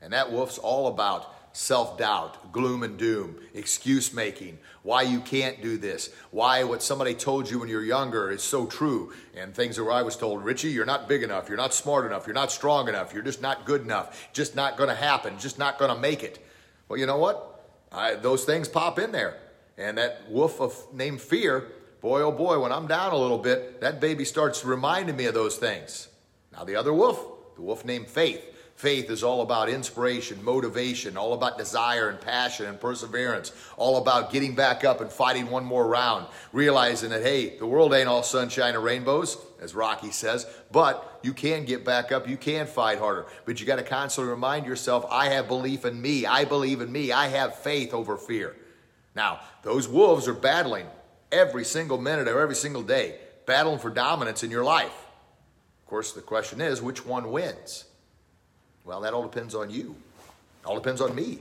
and 0.00 0.12
that 0.12 0.30
wolf's 0.30 0.58
all 0.58 0.88
about 0.88 1.34
self 1.54 1.96
doubt, 1.96 2.52
gloom 2.52 2.82
and 2.82 2.98
doom, 2.98 3.36
excuse 3.54 4.12
making, 4.12 4.58
why 4.82 5.02
you 5.02 5.20
can't 5.20 5.62
do 5.62 5.78
this, 5.78 6.10
why 6.32 6.64
what 6.64 6.82
somebody 6.82 7.14
told 7.14 7.48
you 7.48 7.60
when 7.60 7.68
you're 7.68 7.84
younger 7.84 8.30
is 8.30 8.42
so 8.42 8.66
true, 8.66 9.12
and 9.36 9.54
things 9.54 9.76
that 9.76 9.84
I 9.84 10.02
was 10.02 10.16
told, 10.16 10.44
Richie, 10.44 10.70
you're 10.70 10.84
not 10.84 11.08
big 11.08 11.22
enough, 11.22 11.48
you're 11.48 11.56
not 11.56 11.72
smart 11.72 12.06
enough, 12.06 12.26
you're 12.26 12.34
not 12.34 12.50
strong 12.50 12.88
enough, 12.88 13.14
you're 13.14 13.22
just 13.22 13.40
not 13.40 13.64
good 13.64 13.82
enough, 13.82 14.28
just 14.32 14.56
not 14.56 14.76
to 14.76 14.96
happen, 14.96 15.38
just 15.38 15.58
not 15.58 15.78
to 15.94 16.00
make 16.00 16.24
it. 16.24 16.44
Well, 16.88 16.98
you 16.98 17.06
know 17.06 17.18
what? 17.18 17.64
I, 17.92 18.16
those 18.16 18.44
things 18.44 18.68
pop 18.68 18.98
in 18.98 19.12
there. 19.12 19.38
And 19.76 19.98
that 19.98 20.30
wolf 20.30 20.60
of 20.60 20.76
named 20.92 21.20
fear, 21.20 21.72
boy, 22.00 22.22
oh 22.22 22.32
boy, 22.32 22.60
when 22.60 22.72
I'm 22.72 22.86
down 22.86 23.12
a 23.12 23.16
little 23.16 23.38
bit, 23.38 23.80
that 23.80 24.00
baby 24.00 24.24
starts 24.24 24.64
reminding 24.64 25.16
me 25.16 25.26
of 25.26 25.34
those 25.34 25.56
things. 25.56 26.08
Now, 26.52 26.64
the 26.64 26.76
other 26.76 26.92
wolf, 26.92 27.20
the 27.56 27.62
wolf 27.62 27.84
named 27.84 28.08
faith. 28.08 28.42
Faith 28.76 29.08
is 29.08 29.22
all 29.22 29.40
about 29.40 29.68
inspiration, 29.68 30.42
motivation, 30.42 31.16
all 31.16 31.32
about 31.32 31.56
desire 31.56 32.08
and 32.08 32.20
passion 32.20 32.66
and 32.66 32.80
perseverance, 32.80 33.52
all 33.76 33.98
about 33.98 34.32
getting 34.32 34.56
back 34.56 34.82
up 34.84 35.00
and 35.00 35.12
fighting 35.12 35.48
one 35.48 35.64
more 35.64 35.86
round, 35.86 36.26
realizing 36.52 37.10
that, 37.10 37.22
hey, 37.22 37.56
the 37.56 37.66
world 37.66 37.94
ain't 37.94 38.08
all 38.08 38.24
sunshine 38.24 38.74
and 38.74 38.82
rainbows, 38.82 39.38
as 39.60 39.76
Rocky 39.76 40.10
says, 40.10 40.44
but 40.72 41.20
you 41.22 41.32
can 41.32 41.64
get 41.64 41.84
back 41.84 42.10
up, 42.10 42.28
you 42.28 42.36
can 42.36 42.66
fight 42.66 42.98
harder. 42.98 43.26
But 43.44 43.60
you 43.60 43.66
got 43.66 43.76
to 43.76 43.84
constantly 43.84 44.32
remind 44.32 44.66
yourself, 44.66 45.06
I 45.08 45.28
have 45.28 45.46
belief 45.46 45.84
in 45.84 46.02
me, 46.02 46.26
I 46.26 46.44
believe 46.44 46.80
in 46.80 46.90
me, 46.90 47.12
I 47.12 47.28
have 47.28 47.54
faith 47.56 47.94
over 47.94 48.16
fear. 48.16 48.56
Now, 49.14 49.40
those 49.62 49.88
wolves 49.88 50.26
are 50.26 50.34
battling 50.34 50.86
every 51.30 51.64
single 51.64 51.98
minute 51.98 52.28
or 52.28 52.40
every 52.40 52.54
single 52.54 52.82
day, 52.82 53.16
battling 53.46 53.78
for 53.78 53.90
dominance 53.90 54.42
in 54.42 54.50
your 54.50 54.64
life. 54.64 55.06
Of 55.82 55.86
course, 55.86 56.12
the 56.12 56.20
question 56.20 56.60
is 56.60 56.82
which 56.82 57.04
one 57.04 57.30
wins? 57.30 57.84
Well, 58.84 59.00
that 59.02 59.14
all 59.14 59.22
depends 59.22 59.54
on 59.54 59.70
you. 59.70 59.96
It 60.62 60.66
all 60.66 60.74
depends 60.74 61.00
on 61.00 61.14
me. 61.14 61.38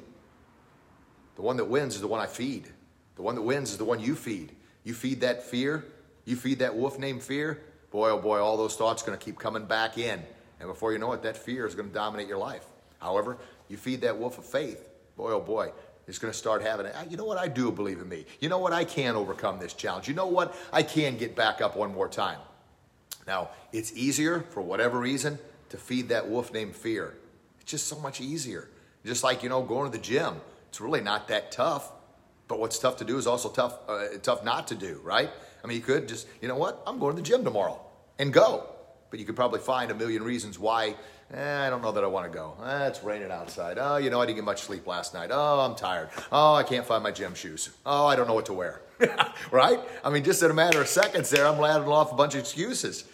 The 1.35 1.41
one 1.41 1.57
that 1.57 1.65
wins 1.65 1.95
is 1.95 2.01
the 2.01 2.07
one 2.07 2.19
I 2.19 2.27
feed. 2.27 2.67
The 3.15 3.21
one 3.21 3.35
that 3.35 3.41
wins 3.41 3.71
is 3.71 3.77
the 3.77 3.85
one 3.85 3.99
you 3.99 4.15
feed. 4.15 4.55
You 4.83 4.93
feed 4.93 5.21
that 5.21 5.43
fear, 5.43 5.85
you 6.25 6.35
feed 6.35 6.59
that 6.59 6.75
wolf 6.75 6.99
named 6.99 7.23
fear, 7.23 7.61
boy, 7.91 8.09
oh 8.09 8.19
boy, 8.19 8.39
all 8.39 8.57
those 8.57 8.75
thoughts 8.75 9.03
are 9.03 9.05
going 9.05 9.17
to 9.17 9.23
keep 9.23 9.39
coming 9.39 9.65
back 9.65 9.97
in. 9.97 10.21
And 10.59 10.69
before 10.69 10.93
you 10.93 10.99
know 10.99 11.13
it, 11.13 11.23
that 11.23 11.37
fear 11.37 11.65
is 11.65 11.75
going 11.75 11.87
to 11.87 11.93
dominate 11.93 12.27
your 12.27 12.37
life. 12.37 12.65
However, 12.99 13.37
you 13.69 13.77
feed 13.77 14.01
that 14.01 14.17
wolf 14.17 14.37
of 14.37 14.45
faith, 14.45 14.89
boy, 15.15 15.31
oh 15.31 15.39
boy, 15.39 15.71
it's 16.07 16.17
going 16.17 16.31
to 16.31 16.37
start 16.37 16.61
having, 16.61 16.87
you 17.09 17.17
know 17.17 17.25
what, 17.25 17.37
I 17.37 17.47
do 17.47 17.71
believe 17.71 17.99
in 17.99 18.09
me. 18.09 18.25
You 18.39 18.49
know 18.49 18.57
what, 18.57 18.73
I 18.73 18.83
can 18.83 19.15
overcome 19.15 19.59
this 19.59 19.73
challenge. 19.73 20.07
You 20.07 20.13
know 20.13 20.27
what, 20.27 20.55
I 20.71 20.83
can 20.83 21.17
get 21.17 21.35
back 21.35 21.61
up 21.61 21.75
one 21.75 21.93
more 21.93 22.09
time. 22.09 22.39
Now, 23.25 23.49
it's 23.71 23.93
easier 23.93 24.41
for 24.49 24.61
whatever 24.61 24.99
reason 24.99 25.39
to 25.69 25.77
feed 25.77 26.09
that 26.09 26.29
wolf 26.29 26.51
named 26.51 26.75
fear. 26.75 27.15
It's 27.61 27.71
just 27.71 27.87
so 27.87 27.97
much 27.99 28.19
easier. 28.19 28.69
Just 29.05 29.23
like, 29.23 29.43
you 29.43 29.49
know, 29.49 29.61
going 29.61 29.89
to 29.89 29.97
the 29.97 30.03
gym. 30.03 30.35
It's 30.69 30.81
really 30.81 31.01
not 31.01 31.29
that 31.29 31.51
tough. 31.51 31.91
But 32.47 32.59
what's 32.59 32.77
tough 32.77 32.97
to 32.97 33.05
do 33.05 33.17
is 33.17 33.25
also 33.25 33.49
tough, 33.49 33.79
uh, 33.87 34.07
tough 34.21 34.43
not 34.43 34.67
to 34.67 34.75
do, 34.75 34.99
right? 35.03 35.29
I 35.63 35.67
mean, 35.67 35.77
you 35.77 35.83
could 35.83 36.07
just, 36.07 36.27
you 36.41 36.47
know 36.47 36.57
what? 36.57 36.83
I'm 36.85 36.99
going 36.99 37.15
to 37.15 37.21
the 37.21 37.27
gym 37.27 37.43
tomorrow 37.43 37.79
and 38.19 38.33
go. 38.33 38.69
But 39.09 39.19
you 39.19 39.25
could 39.25 39.35
probably 39.35 39.59
find 39.59 39.91
a 39.91 39.95
million 39.95 40.23
reasons 40.23 40.59
why. 40.59 40.95
Eh, 41.33 41.65
I 41.65 41.69
don't 41.71 41.81
know 41.81 41.91
that 41.91 42.03
I 42.03 42.07
want 42.07 42.31
to 42.31 42.37
go. 42.37 42.53
Eh, 42.63 42.87
it's 42.87 43.03
raining 43.03 43.31
outside. 43.31 43.77
Oh, 43.79 43.97
you 43.97 44.11
know, 44.11 44.21
I 44.21 44.25
didn't 44.27 44.35
get 44.35 44.45
much 44.45 44.61
sleep 44.61 44.85
last 44.85 45.15
night. 45.15 45.31
Oh, 45.33 45.61
I'm 45.61 45.75
tired. 45.75 46.09
Oh, 46.31 46.53
I 46.53 46.61
can't 46.61 46.85
find 46.85 47.01
my 47.01 47.09
gym 47.09 47.33
shoes. 47.33 47.71
Oh, 47.85 48.05
I 48.05 48.15
don't 48.15 48.27
know 48.27 48.35
what 48.35 48.45
to 48.47 48.53
wear. 48.53 48.81
right? 49.51 49.79
I 50.03 50.11
mean, 50.11 50.23
just 50.23 50.43
in 50.43 50.51
a 50.51 50.53
matter 50.53 50.79
of 50.79 50.87
seconds 50.87 51.31
there, 51.31 51.47
I'm 51.47 51.59
rattling 51.59 51.89
off 51.89 52.11
a 52.11 52.15
bunch 52.15 52.35
of 52.35 52.41
excuses. 52.41 53.05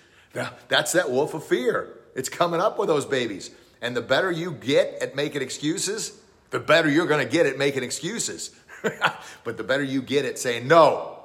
That's 0.67 0.91
that 0.91 1.09
wolf 1.09 1.33
of 1.33 1.45
fear. 1.45 1.97
It's 2.13 2.27
coming 2.27 2.59
up 2.59 2.77
with 2.77 2.89
those 2.89 3.05
babies. 3.05 3.51
And 3.81 3.95
the 3.95 4.01
better 4.01 4.29
you 4.29 4.51
get 4.51 5.01
at 5.01 5.15
making 5.15 5.41
excuses, 5.41 6.19
the 6.49 6.59
better 6.59 6.89
you're 6.89 7.07
going 7.07 7.25
to 7.25 7.31
get 7.31 7.45
at 7.45 7.57
making 7.57 7.83
excuses. 7.83 8.51
but 9.45 9.55
the 9.55 9.63
better 9.63 9.83
you 9.83 10.01
get 10.01 10.25
at 10.25 10.38
saying, 10.38 10.67
no, 10.67 11.19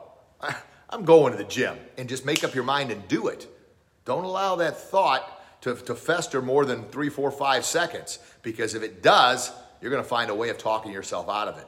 I'm 0.88 1.04
going 1.04 1.32
to 1.32 1.38
the 1.38 1.44
gym, 1.44 1.76
and 1.98 2.08
just 2.08 2.24
make 2.24 2.44
up 2.44 2.54
your 2.54 2.62
mind 2.62 2.92
and 2.92 3.08
do 3.08 3.26
it. 3.26 3.48
Don't 4.04 4.24
allow 4.24 4.56
that 4.56 4.76
thought 4.76 5.33
to, 5.64 5.74
to 5.74 5.94
fester 5.94 6.40
more 6.40 6.64
than 6.64 6.84
three, 6.84 7.10
four, 7.10 7.30
five 7.30 7.64
seconds, 7.64 8.18
because 8.42 8.74
if 8.74 8.82
it 8.82 9.02
does, 9.02 9.52
you're 9.80 9.90
going 9.90 10.02
to 10.02 10.08
find 10.08 10.30
a 10.30 10.34
way 10.34 10.48
of 10.48 10.56
talking 10.56 10.92
yourself 10.92 11.28
out 11.28 11.48
of 11.48 11.58
it. 11.58 11.66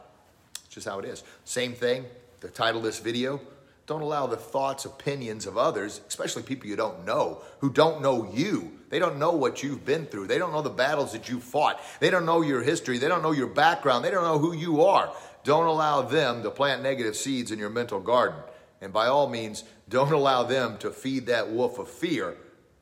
It's 0.65 0.75
just 0.75 0.89
how 0.89 0.99
it 0.99 1.05
is. 1.05 1.25
Same 1.45 1.75
thing, 1.75 2.07
the 2.41 2.49
title 2.49 2.79
of 2.79 2.85
this 2.85 3.01
video 3.01 3.41
don't 3.87 4.03
allow 4.03 4.27
the 4.27 4.37
thoughts, 4.37 4.85
opinions 4.85 5.47
of 5.47 5.57
others, 5.57 6.01
especially 6.09 6.43
people 6.43 6.69
you 6.69 6.75
don't 6.75 7.07
know, 7.07 7.41
who 7.61 7.71
don't 7.71 8.03
know 8.03 8.29
you. 8.33 8.73
They 8.89 8.99
don't 8.99 9.19
know 9.19 9.31
what 9.31 9.63
you've 9.63 9.85
been 9.85 10.07
through. 10.07 10.27
They 10.27 10.39
don't 10.39 10.53
know 10.53 10.63
the 10.63 10.71
battles 10.71 11.13
that 11.13 11.29
you 11.29 11.39
fought. 11.39 11.81
They 12.01 12.11
don't 12.11 12.27
know 12.27 12.43
your 12.43 12.63
history. 12.63 12.99
They 12.99 13.09
don't 13.09 13.23
know 13.23 13.33
your 13.33 13.47
background. 13.47 14.05
They 14.05 14.11
don't 14.11 14.25
know 14.25 14.39
who 14.39 14.55
you 14.55 14.83
are. 14.83 15.13
Don't 15.45 15.67
allow 15.67 16.03
them 16.03 16.43
to 16.43 16.51
plant 16.51 16.83
negative 16.83 17.15
seeds 17.15 17.53
in 17.53 17.61
your 17.61 17.71
mental 17.71 18.01
garden. 18.01 18.41
And 18.81 18.93
by 18.93 19.07
all 19.07 19.29
means, 19.29 19.63
don't 19.89 20.13
allow 20.13 20.43
them 20.43 20.79
to 20.79 20.91
feed 20.91 21.27
that 21.27 21.51
wolf 21.51 21.79
of 21.79 21.89
fear 21.89 22.37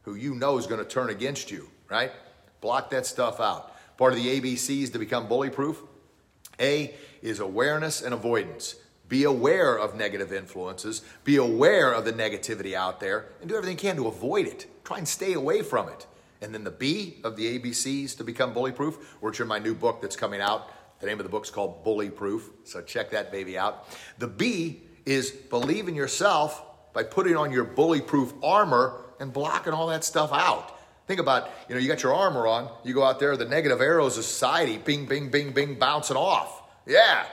who 0.04 0.14
you 0.14 0.34
know 0.34 0.58
is 0.58 0.66
going 0.66 0.82
to 0.82 0.88
turn 0.88 1.11
against 1.11 1.50
you, 1.50 1.68
right? 1.90 2.12
Block 2.61 2.90
that 2.90 3.06
stuff 3.06 3.40
out. 3.40 3.75
Part 3.96 4.12
of 4.12 4.18
the 4.18 4.40
ABCs 4.40 4.92
to 4.92 4.99
become 4.99 5.28
bully 5.28 5.50
proof 5.50 5.82
A 6.61 6.94
is 7.23 7.40
awareness 7.40 8.02
and 8.02 8.14
avoidance. 8.14 8.76
Be 9.08 9.25
aware 9.25 9.78
of 9.78 9.94
negative 9.94 10.32
influences. 10.32 11.02
Be 11.25 11.37
aware 11.37 11.92
of 11.92 12.04
the 12.04 12.12
negativity 12.12 12.75
out 12.75 13.00
there 13.00 13.26
and 13.40 13.49
do 13.49 13.56
everything 13.56 13.76
you 13.76 13.80
can 13.80 13.96
to 13.96 14.08
avoid 14.08 14.46
it. 14.46 14.66
Try 14.84 14.99
and 14.99 15.08
stay 15.08 15.34
away 15.34 15.62
from 15.62 15.88
it. 15.88 16.06
And 16.40 16.52
then 16.54 16.64
the 16.64 16.70
B 16.70 17.18
of 17.25 17.37
the 17.37 17.58
ABCs 17.58 18.16
to 18.18 18.25
become 18.25 18.52
bully 18.52 18.73
proof, 18.73 19.14
which 19.20 19.40
are 19.40 19.46
my 19.46 19.58
new 19.58 19.75
book 19.75 20.02
that's 20.02 20.16
coming 20.16 20.40
out. 20.40 20.70
The 21.00 21.06
name 21.06 21.18
of 21.18 21.25
the 21.25 21.30
book's 21.30 21.50
called 21.50 21.84
Bully 21.84 22.11
Proof. 22.11 22.50
So 22.64 22.80
check 22.80 23.11
that 23.11 23.30
baby 23.30 23.58
out. 23.58 23.88
The 24.18 24.28
B 24.28 24.82
is 25.04 25.30
believe 25.30 25.88
in 25.88 25.94
yourself 25.94 26.62
by 26.92 27.02
putting 27.02 27.37
on 27.37 27.52
your 27.52 27.64
bully 27.64 28.00
proof 28.00 28.32
armor 28.42 29.03
and 29.21 29.33
blocking 29.33 29.73
all 29.73 29.88
that 29.88 30.04
stuff 30.04 30.33
out. 30.33 30.78
Think 31.06 31.21
about, 31.21 31.50
you 31.68 31.75
know, 31.75 31.80
you 31.80 31.88
got 31.88 32.02
your 32.02 32.14
armor 32.14 32.47
on, 32.47 32.71
you 32.83 32.94
go 32.94 33.04
out 33.04 33.21
there, 33.21 33.37
the 33.37 33.44
negative 33.44 33.80
arrows 33.80 34.16
of 34.16 34.25
society, 34.25 34.78
bing, 34.78 35.06
bing, 35.06 35.30
bing, 35.30 35.52
bing, 35.52 35.78
bouncing 35.78 36.16
off. 36.16 36.62
Yeah, 36.87 37.25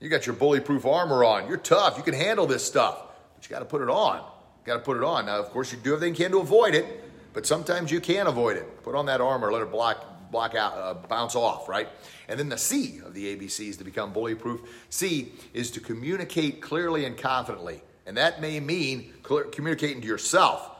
you 0.00 0.08
got 0.08 0.26
your 0.26 0.36
bully-proof 0.36 0.86
armor 0.86 1.24
on. 1.24 1.48
You're 1.48 1.56
tough. 1.56 1.96
You 1.96 2.04
can 2.04 2.14
handle 2.14 2.46
this 2.46 2.64
stuff. 2.64 3.02
But 3.34 3.44
you 3.44 3.50
got 3.50 3.60
to 3.60 3.64
put 3.64 3.82
it 3.82 3.88
on. 3.88 4.24
Got 4.64 4.74
to 4.74 4.80
put 4.80 4.96
it 4.96 5.02
on. 5.02 5.26
Now, 5.26 5.38
of 5.38 5.50
course, 5.50 5.72
you 5.72 5.78
do 5.78 5.94
everything 5.94 6.14
you 6.14 6.24
can 6.24 6.30
to 6.32 6.38
avoid 6.38 6.74
it, 6.74 7.04
but 7.32 7.46
sometimes 7.46 7.90
you 7.90 8.00
can 8.00 8.26
avoid 8.26 8.56
it. 8.56 8.82
Put 8.82 8.94
on 8.94 9.06
that 9.06 9.20
armor, 9.20 9.50
let 9.50 9.62
it 9.62 9.70
block, 9.70 10.30
block 10.30 10.54
out, 10.54 10.74
uh, 10.74 10.94
bounce 10.94 11.34
off, 11.34 11.68
right? 11.68 11.88
And 12.28 12.38
then 12.38 12.48
the 12.48 12.58
C 12.58 13.00
of 13.04 13.14
the 13.14 13.36
ABCs 13.36 13.78
to 13.78 13.84
become 13.84 14.12
bully-proof. 14.12 14.60
C 14.90 15.32
is 15.54 15.70
to 15.72 15.80
communicate 15.80 16.60
clearly 16.60 17.04
and 17.04 17.16
confidently. 17.16 17.82
And 18.06 18.16
that 18.16 18.40
may 18.40 18.60
mean 18.60 19.14
clear, 19.22 19.44
communicating 19.44 20.00
to 20.02 20.06
yourself. 20.06 20.70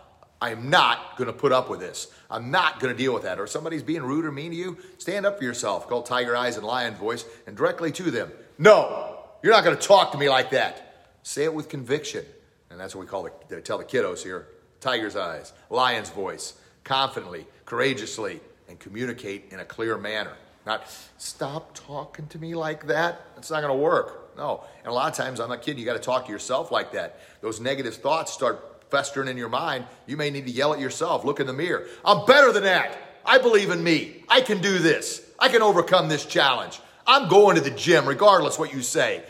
I'm 0.40 0.71
not 0.71 1.16
going 1.16 1.26
to 1.26 1.33
put 1.33 1.52
up 1.52 1.68
with 1.68 1.80
this. 1.80 2.09
I'm 2.30 2.50
not 2.50 2.78
going 2.78 2.95
to 2.95 2.99
deal 2.99 3.12
with 3.12 3.25
that. 3.25 3.40
Or 3.40 3.47
somebody's 3.47 3.83
being 3.83 4.02
rude 4.02 4.25
or 4.25 4.33
mean 4.33 4.52
to 4.52 4.57
you, 4.57 4.78
stand 4.99 5.26
up 5.26 5.38
for 5.38 5.45
yourself. 5.45 5.88
Call 5.88 6.02
Tiger 6.02 6.37
Eyes 6.37 6.57
and 6.57 6.64
Lion 6.64 6.95
Voice 6.95 7.25
and 7.47 7.57
directly 7.57 7.90
to 7.92 8.11
them. 8.11 8.30
No, 8.57 9.18
you're 9.42 9.52
not 9.52 9.64
going 9.64 9.76
to 9.76 9.83
talk 9.83 10.12
to 10.12 10.18
me 10.18 10.28
like 10.28 10.50
that. 10.50 11.11
Say 11.23 11.45
it 11.45 11.52
with 11.52 11.68
conviction. 11.68 12.25
And 12.71 12.78
that's 12.78 12.95
what 12.95 13.00
we 13.00 13.07
call 13.07 13.28
the, 13.49 13.61
tell 13.61 13.78
the 13.78 13.85
kiddos 13.85 14.23
here 14.23 14.49
tiger's 14.80 15.16
eyes, 15.16 15.52
lion's 15.71 16.11
voice, 16.11 16.54
confidently, 16.85 17.47
courageously, 17.64 18.40
and 18.68 18.78
communicate 18.78 19.47
in 19.50 19.59
a 19.59 19.64
clear 19.64 19.99
manner. 19.99 20.33
Not 20.66 20.85
stop 21.16 21.75
talking 21.75 22.26
to 22.28 22.38
me 22.38 22.54
like 22.54 22.87
that. 22.87 23.23
That's 23.35 23.50
not 23.50 23.62
going 23.62 23.73
to 23.73 23.83
work. 23.83 24.37
No. 24.37 24.64
And 24.80 24.88
a 24.88 24.92
lot 24.92 25.11
of 25.11 25.16
times, 25.16 25.40
I'm 25.40 25.49
not 25.49 25.62
kidding, 25.62 25.80
you 25.80 25.87
got 25.87 25.95
to 25.95 25.99
talk 25.99 26.26
to 26.26 26.33
yourself 26.33 26.71
like 26.71 26.92
that. 26.92 27.21
Those 27.40 27.61
negative 27.61 27.97
thoughts 27.97 28.33
start 28.33 28.77
festering 28.90 29.28
in 29.28 29.37
your 29.37 29.49
mind. 29.49 29.85
You 30.07 30.16
may 30.16 30.30
need 30.30 30.47
to 30.47 30.50
yell 30.50 30.73
at 30.73 30.80
yourself, 30.80 31.25
look 31.25 31.40
in 31.40 31.47
the 31.47 31.52
mirror. 31.52 31.87
I'm 32.04 32.26
better 32.26 32.52
than 32.52 32.64
that. 32.64 32.97
I 33.25 33.38
believe 33.38 33.71
in 33.71 33.83
me. 33.83 34.25
I 34.28 34.40
can 34.40 34.61
do 34.61 34.78
this. 34.78 35.25
I 35.38 35.49
can 35.49 35.62
overcome 35.62 36.09
this 36.09 36.25
challenge. 36.25 36.80
I'm 37.07 37.28
going 37.28 37.57
to 37.57 37.62
the 37.62 37.71
gym 37.71 38.07
regardless 38.07 38.59
what 38.59 38.73
you 38.73 38.83
say. 38.83 39.23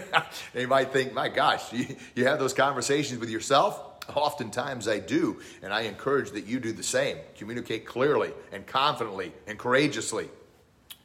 you 0.54 0.68
might 0.68 0.92
think, 0.92 1.12
my 1.12 1.28
gosh, 1.28 1.72
you, 1.72 1.96
you 2.14 2.26
have 2.26 2.38
those 2.38 2.52
conversations 2.52 3.20
with 3.20 3.30
yourself? 3.30 3.80
Oftentimes 4.14 4.86
I 4.86 4.98
do, 4.98 5.40
and 5.62 5.72
I 5.72 5.82
encourage 5.82 6.32
that 6.32 6.46
you 6.46 6.60
do 6.60 6.72
the 6.72 6.82
same. 6.82 7.16
Communicate 7.36 7.86
clearly 7.86 8.32
and 8.52 8.66
confidently 8.66 9.32
and 9.46 9.58
courageously 9.58 10.28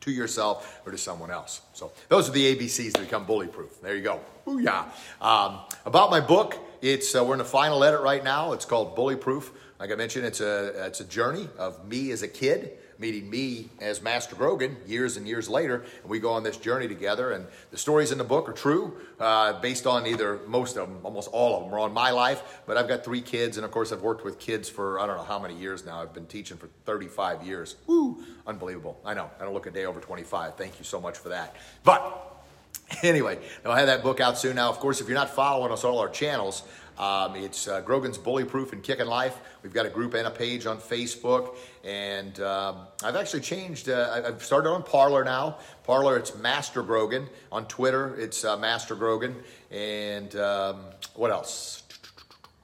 to 0.01 0.11
yourself 0.11 0.81
or 0.85 0.91
to 0.91 0.97
someone 0.97 1.31
else. 1.31 1.61
So 1.73 1.91
those 2.09 2.27
are 2.29 2.31
the 2.31 2.55
ABCs 2.55 2.93
to 2.93 3.01
become 3.01 3.25
bully 3.25 3.47
proof. 3.47 3.81
There 3.81 3.95
you 3.95 4.03
go. 4.03 4.21
Booyah. 4.45 4.85
Um, 5.21 5.59
about 5.85 6.09
my 6.11 6.19
book, 6.19 6.57
it's 6.81 7.15
uh, 7.15 7.23
we're 7.23 7.33
in 7.33 7.39
the 7.39 7.45
final 7.45 7.83
edit 7.83 8.01
right 8.01 8.23
now. 8.23 8.53
It's 8.53 8.65
called 8.65 8.95
Bully 8.95 9.15
Proof. 9.15 9.51
Like 9.79 9.91
I 9.91 9.95
mentioned, 9.95 10.25
it's 10.25 10.41
a 10.41 10.85
it's 10.85 10.99
a 10.99 11.05
journey 11.05 11.47
of 11.57 11.87
me 11.87 12.11
as 12.11 12.21
a 12.21 12.27
kid 12.27 12.77
meeting 12.99 13.29
me 13.29 13.69
as 13.79 14.01
Master 14.01 14.35
Grogan 14.35 14.75
years 14.85 15.15
and 15.15 15.25
years 15.25 15.47
later, 15.47 15.85
and 16.01 16.09
we 16.09 16.19
go 16.19 16.31
on 16.33 16.43
this 16.43 16.57
journey 16.57 16.87
together. 16.87 17.31
And 17.31 17.47
the 17.71 17.77
stories 17.77 18.11
in 18.11 18.17
the 18.17 18.25
book 18.25 18.49
are 18.49 18.53
true, 18.53 18.97
uh, 19.19 19.53
based 19.61 19.87
on 19.87 20.05
either 20.05 20.41
most 20.45 20.75
of 20.75 20.89
them, 20.89 20.99
almost 21.03 21.29
all 21.31 21.57
of 21.57 21.63
them, 21.63 21.73
are 21.73 21.79
on 21.79 21.93
my 21.93 22.11
life. 22.11 22.61
But 22.65 22.75
I've 22.75 22.89
got 22.89 23.05
three 23.05 23.21
kids, 23.21 23.55
and 23.57 23.65
of 23.65 23.71
course, 23.71 23.93
I've 23.93 24.01
worked 24.01 24.25
with 24.25 24.37
kids 24.37 24.67
for 24.69 24.99
I 24.99 25.07
don't 25.07 25.17
know 25.17 25.23
how 25.23 25.39
many 25.39 25.55
years 25.55 25.85
now. 25.85 26.01
I've 26.01 26.13
been 26.13 26.27
teaching 26.27 26.57
for 26.57 26.67
35 26.85 27.43
years. 27.43 27.77
Woo, 27.87 28.21
unbelievable! 28.45 28.99
I 29.05 29.13
know. 29.13 29.29
I 29.39 29.45
don't 29.45 29.53
look 29.53 29.65
a 29.65 29.71
day 29.71 29.85
over 29.85 30.01
25. 30.01 30.55
Thank 30.55 30.77
you 30.77 30.85
so 30.85 30.99
much 30.99 31.17
for 31.17 31.29
that. 31.29 31.55
But 31.83 32.38
anyway, 33.03 33.39
I'll 33.65 33.75
have 33.75 33.87
that 33.87 34.03
book 34.03 34.19
out 34.19 34.37
soon. 34.37 34.55
Now, 34.55 34.69
of 34.69 34.79
course, 34.79 35.01
if 35.01 35.07
you're 35.07 35.17
not 35.17 35.29
following 35.29 35.71
us 35.71 35.83
all 35.83 35.99
our 35.99 36.09
channels, 36.09 36.63
um, 36.99 37.35
it's 37.37 37.67
uh, 37.67 37.79
Grogan's 37.79 38.17
Bully 38.17 38.43
Proof 38.43 38.73
and 38.73 38.83
Kicking 38.83 39.05
Life. 39.05 39.39
We've 39.63 39.73
got 39.73 39.85
a 39.85 39.89
group 39.89 40.13
and 40.15 40.27
a 40.27 40.31
page 40.31 40.65
on 40.65 40.77
Facebook. 40.79 41.55
And 41.85 42.37
um, 42.41 42.87
I've 43.03 43.15
actually 43.15 43.39
changed, 43.39 43.87
uh, 43.87 44.21
I've 44.25 44.43
started 44.43 44.69
on 44.69 44.83
Parler 44.83 45.23
now. 45.23 45.59
Parler, 45.85 46.17
it's 46.17 46.35
Master 46.35 46.83
Grogan. 46.83 47.29
On 47.53 47.65
Twitter, 47.67 48.15
it's 48.19 48.43
uh, 48.43 48.57
Master 48.57 48.95
Grogan. 48.95 49.35
And 49.71 50.35
um, 50.35 50.81
what 51.15 51.31
else? 51.31 51.83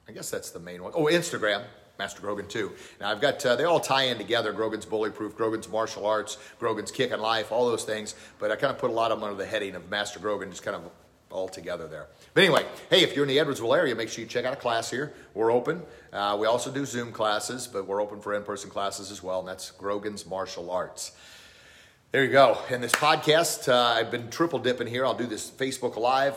I 0.06 0.12
guess 0.12 0.30
that's 0.30 0.50
the 0.50 0.60
main 0.60 0.82
one. 0.82 0.92
Oh, 0.94 1.04
Instagram. 1.04 1.64
Master 1.98 2.20
Grogan 2.20 2.46
too. 2.46 2.72
Now 3.00 3.10
I've 3.10 3.20
got 3.20 3.44
uh, 3.44 3.56
they 3.56 3.64
all 3.64 3.80
tie 3.80 4.04
in 4.04 4.18
together. 4.18 4.52
Grogan's 4.52 4.86
Bully 4.86 5.10
Proof, 5.10 5.36
Grogan's 5.36 5.68
Martial 5.68 6.06
Arts, 6.06 6.38
Grogan's 6.58 6.90
Kicking 6.90 7.18
Life, 7.18 7.52
all 7.52 7.66
those 7.66 7.84
things. 7.84 8.14
But 8.38 8.50
I 8.50 8.56
kind 8.56 8.72
of 8.72 8.78
put 8.78 8.90
a 8.90 8.92
lot 8.92 9.12
of 9.12 9.20
them 9.20 9.28
under 9.28 9.42
the 9.42 9.48
heading 9.48 9.74
of 9.74 9.88
Master 9.90 10.18
Grogan, 10.18 10.50
just 10.50 10.62
kind 10.62 10.76
of 10.76 10.90
all 11.30 11.48
together 11.48 11.86
there. 11.86 12.06
But 12.34 12.44
anyway, 12.44 12.64
hey, 12.90 13.02
if 13.02 13.14
you're 13.14 13.24
in 13.24 13.28
the 13.28 13.38
Edwardsville 13.38 13.76
area, 13.76 13.94
make 13.94 14.08
sure 14.08 14.22
you 14.22 14.28
check 14.28 14.44
out 14.44 14.52
a 14.52 14.56
class 14.56 14.90
here. 14.90 15.12
We're 15.34 15.52
open. 15.52 15.82
Uh, 16.12 16.36
we 16.40 16.46
also 16.46 16.70
do 16.70 16.84
Zoom 16.84 17.12
classes, 17.12 17.66
but 17.66 17.86
we're 17.86 18.00
open 18.00 18.20
for 18.20 18.34
in 18.34 18.42
person 18.42 18.70
classes 18.70 19.10
as 19.10 19.22
well, 19.22 19.40
and 19.40 19.48
that's 19.48 19.70
Grogan's 19.72 20.26
Martial 20.26 20.70
Arts. 20.70 21.12
There 22.12 22.24
you 22.24 22.30
go. 22.30 22.58
And 22.70 22.82
this 22.82 22.92
podcast, 22.92 23.68
uh, 23.68 23.98
I've 23.98 24.10
been 24.10 24.30
triple 24.30 24.58
dipping 24.58 24.86
here. 24.86 25.04
I'll 25.04 25.14
do 25.14 25.26
this 25.26 25.50
Facebook 25.50 25.96
Live, 25.96 26.36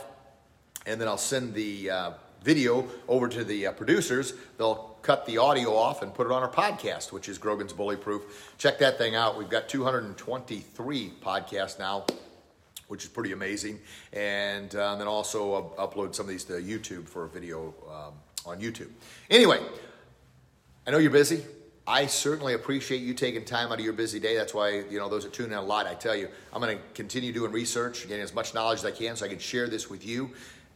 and 0.86 1.00
then 1.00 1.08
I'll 1.08 1.18
send 1.18 1.54
the 1.54 1.90
uh, 1.90 2.12
video 2.44 2.88
over 3.08 3.28
to 3.28 3.44
the 3.44 3.68
uh, 3.68 3.72
producers, 3.72 4.34
they'll 4.58 4.98
cut 5.02 5.26
the 5.26 5.38
audio 5.38 5.76
off 5.76 6.02
and 6.02 6.14
put 6.14 6.26
it 6.26 6.32
on 6.32 6.42
our 6.42 6.52
podcast, 6.52 7.12
which 7.12 7.30
is 7.30 7.38
Grogan's 7.38 7.74
Bully 7.74 7.96
Proof. 7.96 8.54
Check 8.58 8.80
that 8.80 8.98
thing 8.98 9.16
out. 9.16 9.38
We've 9.38 9.50
got 9.50 9.70
223 9.70 11.14
podcasts 11.22 11.80
now, 11.80 12.06
which 12.88 13.04
is 13.04 13.10
pretty 13.10 13.32
amazing. 13.32 13.80
And 14.14 14.74
uh, 14.76 14.96
then 14.96 15.08
also 15.08 15.54
uh, 15.78 15.88
upload 15.88 16.16
some 16.16 16.26
of 16.26 16.30
these 16.30 16.44
to 16.46 16.54
YouTube 16.54 17.08
for 17.08 17.26
a 17.26 17.30
video 17.30 17.74
um, 17.90 18.14
on 18.46 18.60
YouTube. 18.60 18.90
Anyway, 19.30 19.60
I 20.88 20.92
know 20.92 20.98
you're 20.98 21.12
busy. 21.12 21.44
I 21.88 22.06
certainly 22.06 22.54
appreciate 22.54 23.02
you 23.02 23.16
taking 23.16 23.44
time 23.44 23.72
out 23.72 23.80
of 23.80 23.84
your 23.84 23.94
busy 23.94 24.20
day. 24.20 24.38
That's 24.38 24.54
why, 24.54 24.84
you 24.92 25.00
know, 25.00 25.10
those 25.10 25.26
are 25.26 25.30
tuning 25.30 25.54
in 25.54 25.58
a 25.58 25.62
lot. 25.62 25.88
I 25.88 25.96
tell 25.96 26.16
you, 26.16 26.30
I'm 26.54 26.62
going 26.62 26.78
to 26.78 26.84
continue 26.94 27.34
doing 27.34 27.52
research, 27.52 28.08
getting 28.08 28.22
as 28.22 28.32
much 28.32 28.54
knowledge 28.54 28.80
as 28.80 28.86
I 28.86 28.92
can 28.92 29.16
so 29.16 29.26
I 29.26 29.28
can 29.28 29.40
share 29.40 29.68
this 29.68 29.90
with 29.90 30.06
you 30.06 30.30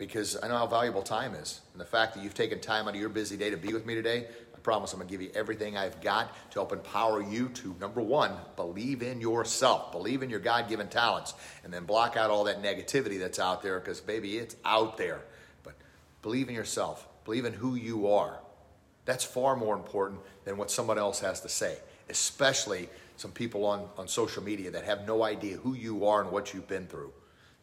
because 0.07 0.37
I 0.41 0.49
know 0.49 0.57
how 0.57 0.67
valuable 0.67 1.01
time 1.01 1.33
is. 1.33 1.61
And 1.71 1.79
the 1.79 1.85
fact 1.85 2.13
that 2.13 2.23
you've 2.23 2.33
taken 2.33 2.59
time 2.59 2.87
out 2.87 2.93
of 2.93 2.99
your 2.99 3.09
busy 3.09 3.37
day 3.37 3.49
to 3.49 3.57
be 3.57 3.73
with 3.73 3.85
me 3.85 3.95
today, 3.95 4.27
I 4.53 4.59
promise 4.59 4.91
I'm 4.91 4.99
going 4.99 5.07
to 5.07 5.11
give 5.11 5.21
you 5.21 5.31
everything 5.33 5.77
I've 5.77 6.01
got 6.01 6.33
to 6.51 6.55
help 6.55 6.73
empower 6.73 7.23
you 7.23 7.47
to, 7.49 7.75
number 7.79 8.01
one, 8.01 8.33
believe 8.57 9.01
in 9.01 9.21
yourself, 9.21 9.93
believe 9.93 10.21
in 10.21 10.29
your 10.29 10.41
God 10.41 10.67
given 10.67 10.89
talents, 10.89 11.33
and 11.63 11.73
then 11.73 11.85
block 11.85 12.17
out 12.17 12.29
all 12.29 12.43
that 12.45 12.61
negativity 12.61 13.17
that's 13.17 13.39
out 13.39 13.63
there 13.63 13.79
because, 13.79 14.01
baby, 14.01 14.37
it's 14.37 14.57
out 14.65 14.97
there. 14.97 15.21
But 15.63 15.75
believe 16.21 16.49
in 16.49 16.55
yourself, 16.55 17.07
believe 17.23 17.45
in 17.45 17.53
who 17.53 17.75
you 17.75 18.07
are. 18.09 18.39
That's 19.05 19.23
far 19.23 19.55
more 19.55 19.75
important 19.75 20.19
than 20.43 20.57
what 20.57 20.69
someone 20.69 20.97
else 20.97 21.21
has 21.21 21.39
to 21.41 21.49
say, 21.49 21.77
especially 22.09 22.89
some 23.15 23.31
people 23.31 23.65
on, 23.65 23.87
on 23.97 24.09
social 24.09 24.43
media 24.43 24.71
that 24.71 24.83
have 24.83 25.07
no 25.07 25.23
idea 25.23 25.57
who 25.57 25.73
you 25.75 26.05
are 26.07 26.21
and 26.21 26.31
what 26.31 26.53
you've 26.53 26.67
been 26.67 26.87
through. 26.87 27.13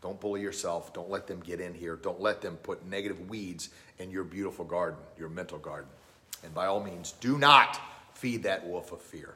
Don't 0.03 0.21
bully 0.21 0.41
yourself. 0.41 0.93
Don't 0.93 1.11
let 1.11 1.27
them 1.27 1.41
get 1.41 1.61
in 1.61 1.75
here. 1.75 1.97
Don't 1.97 2.21
let 2.21 2.41
them 2.41 2.57
put 2.57 2.87
negative 2.87 3.29
weeds 3.29 3.71
in 3.99 4.11
your 4.11 4.25
beautiful 4.25 4.65
garden, 4.65 4.99
your 5.19 5.29
mental 5.29 5.59
garden. 5.59 5.91
And 6.43 6.55
by 6.55 6.67
all 6.67 6.83
means, 6.83 7.13
do 7.21 7.37
not 7.37 7.79
feed 8.15 8.43
that 8.45 8.67
wolf 8.67 8.93
of 8.93 9.03
fear. 9.03 9.35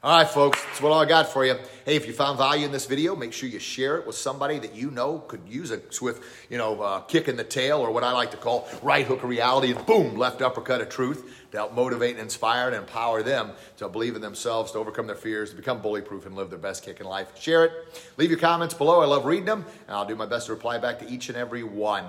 All 0.00 0.16
right, 0.16 0.28
folks, 0.28 0.62
that's 0.62 0.80
what 0.80 0.92
I 0.92 1.04
got 1.06 1.26
for 1.28 1.44
you. 1.44 1.56
Hey, 1.84 1.96
if 1.96 2.06
you 2.06 2.12
found 2.12 2.38
value 2.38 2.64
in 2.64 2.70
this 2.70 2.86
video, 2.86 3.16
make 3.16 3.32
sure 3.32 3.48
you 3.48 3.58
share 3.58 3.96
it 3.96 4.06
with 4.06 4.14
somebody 4.14 4.60
that 4.60 4.72
you 4.72 4.92
know 4.92 5.18
could 5.18 5.40
use 5.48 5.72
a 5.72 5.80
swift, 5.92 6.22
you 6.48 6.56
know, 6.56 6.80
uh, 6.80 7.00
kick 7.00 7.26
in 7.26 7.36
the 7.36 7.42
tail, 7.42 7.80
or 7.80 7.90
what 7.90 8.04
I 8.04 8.12
like 8.12 8.30
to 8.30 8.36
call 8.36 8.68
right 8.80 9.04
hook 9.04 9.24
of 9.24 9.28
reality, 9.28 9.72
and 9.72 9.86
boom, 9.86 10.16
left 10.16 10.40
uppercut 10.40 10.80
of 10.80 10.88
truth 10.88 11.48
to 11.50 11.56
help 11.56 11.74
motivate 11.74 12.12
and 12.12 12.20
inspire 12.20 12.68
and 12.68 12.76
empower 12.76 13.24
them 13.24 13.50
to 13.78 13.88
believe 13.88 14.14
in 14.14 14.22
themselves, 14.22 14.70
to 14.70 14.78
overcome 14.78 15.08
their 15.08 15.16
fears, 15.16 15.50
to 15.50 15.56
become 15.56 15.82
bully 15.82 16.00
proof, 16.00 16.26
and 16.26 16.36
live 16.36 16.48
their 16.48 16.60
best 16.60 16.84
kick 16.84 17.00
in 17.00 17.06
life. 17.06 17.36
Share 17.36 17.64
it. 17.64 17.72
Leave 18.18 18.30
your 18.30 18.38
comments 18.38 18.74
below. 18.74 19.00
I 19.00 19.06
love 19.06 19.24
reading 19.24 19.46
them, 19.46 19.64
and 19.88 19.96
I'll 19.96 20.06
do 20.06 20.14
my 20.14 20.26
best 20.26 20.46
to 20.46 20.52
reply 20.52 20.78
back 20.78 21.00
to 21.00 21.08
each 21.10 21.28
and 21.28 21.36
every 21.36 21.64
one. 21.64 22.06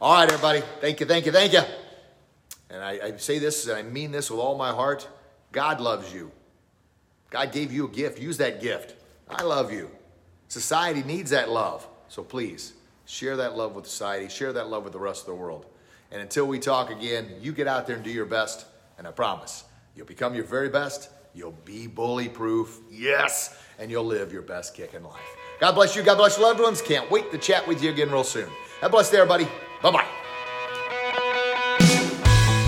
All 0.00 0.14
right, 0.14 0.30
everybody. 0.30 0.62
Thank 0.80 1.00
you, 1.00 1.06
thank 1.06 1.26
you, 1.26 1.32
thank 1.32 1.52
you. 1.52 1.62
And 2.70 2.84
I, 2.84 3.00
I 3.02 3.16
say 3.16 3.40
this, 3.40 3.66
and 3.66 3.76
I 3.76 3.82
mean 3.82 4.12
this 4.12 4.30
with 4.30 4.38
all 4.38 4.56
my 4.56 4.70
heart 4.70 5.08
God 5.50 5.80
loves 5.80 6.14
you. 6.14 6.30
God 7.32 7.50
gave 7.50 7.72
you 7.72 7.86
a 7.86 7.88
gift. 7.88 8.20
Use 8.20 8.36
that 8.36 8.60
gift. 8.60 8.94
I 9.28 9.42
love 9.42 9.72
you. 9.72 9.90
Society 10.48 11.02
needs 11.02 11.30
that 11.30 11.48
love. 11.48 11.88
So 12.08 12.22
please 12.22 12.74
share 13.06 13.38
that 13.38 13.56
love 13.56 13.74
with 13.74 13.86
society, 13.86 14.28
share 14.28 14.52
that 14.52 14.68
love 14.68 14.84
with 14.84 14.92
the 14.92 14.98
rest 14.98 15.22
of 15.22 15.26
the 15.28 15.34
world. 15.34 15.64
And 16.10 16.20
until 16.20 16.46
we 16.46 16.58
talk 16.58 16.90
again, 16.90 17.26
you 17.40 17.52
get 17.52 17.66
out 17.66 17.86
there 17.86 17.96
and 17.96 18.04
do 18.04 18.10
your 18.10 18.26
best. 18.26 18.66
And 18.98 19.08
I 19.08 19.12
promise, 19.12 19.64
you'll 19.96 20.06
become 20.06 20.34
your 20.34 20.44
very 20.44 20.68
best. 20.68 21.08
You'll 21.34 21.56
be 21.64 21.86
bully 21.86 22.28
proof. 22.28 22.80
Yes. 22.90 23.56
And 23.78 23.90
you'll 23.90 24.04
live 24.04 24.30
your 24.30 24.42
best 24.42 24.74
kick 24.74 24.92
in 24.92 25.02
life. 25.02 25.36
God 25.58 25.72
bless 25.72 25.96
you. 25.96 26.02
God 26.02 26.16
bless 26.16 26.36
your 26.36 26.46
loved 26.46 26.60
ones. 26.60 26.82
Can't 26.82 27.10
wait 27.10 27.30
to 27.32 27.38
chat 27.38 27.66
with 27.66 27.82
you 27.82 27.90
again 27.90 28.10
real 28.10 28.24
soon. 28.24 28.50
A 28.82 28.90
blessed 28.90 29.12
day, 29.12 29.18
everybody. 29.18 29.48
Bye 29.82 29.90
bye. 29.90 30.11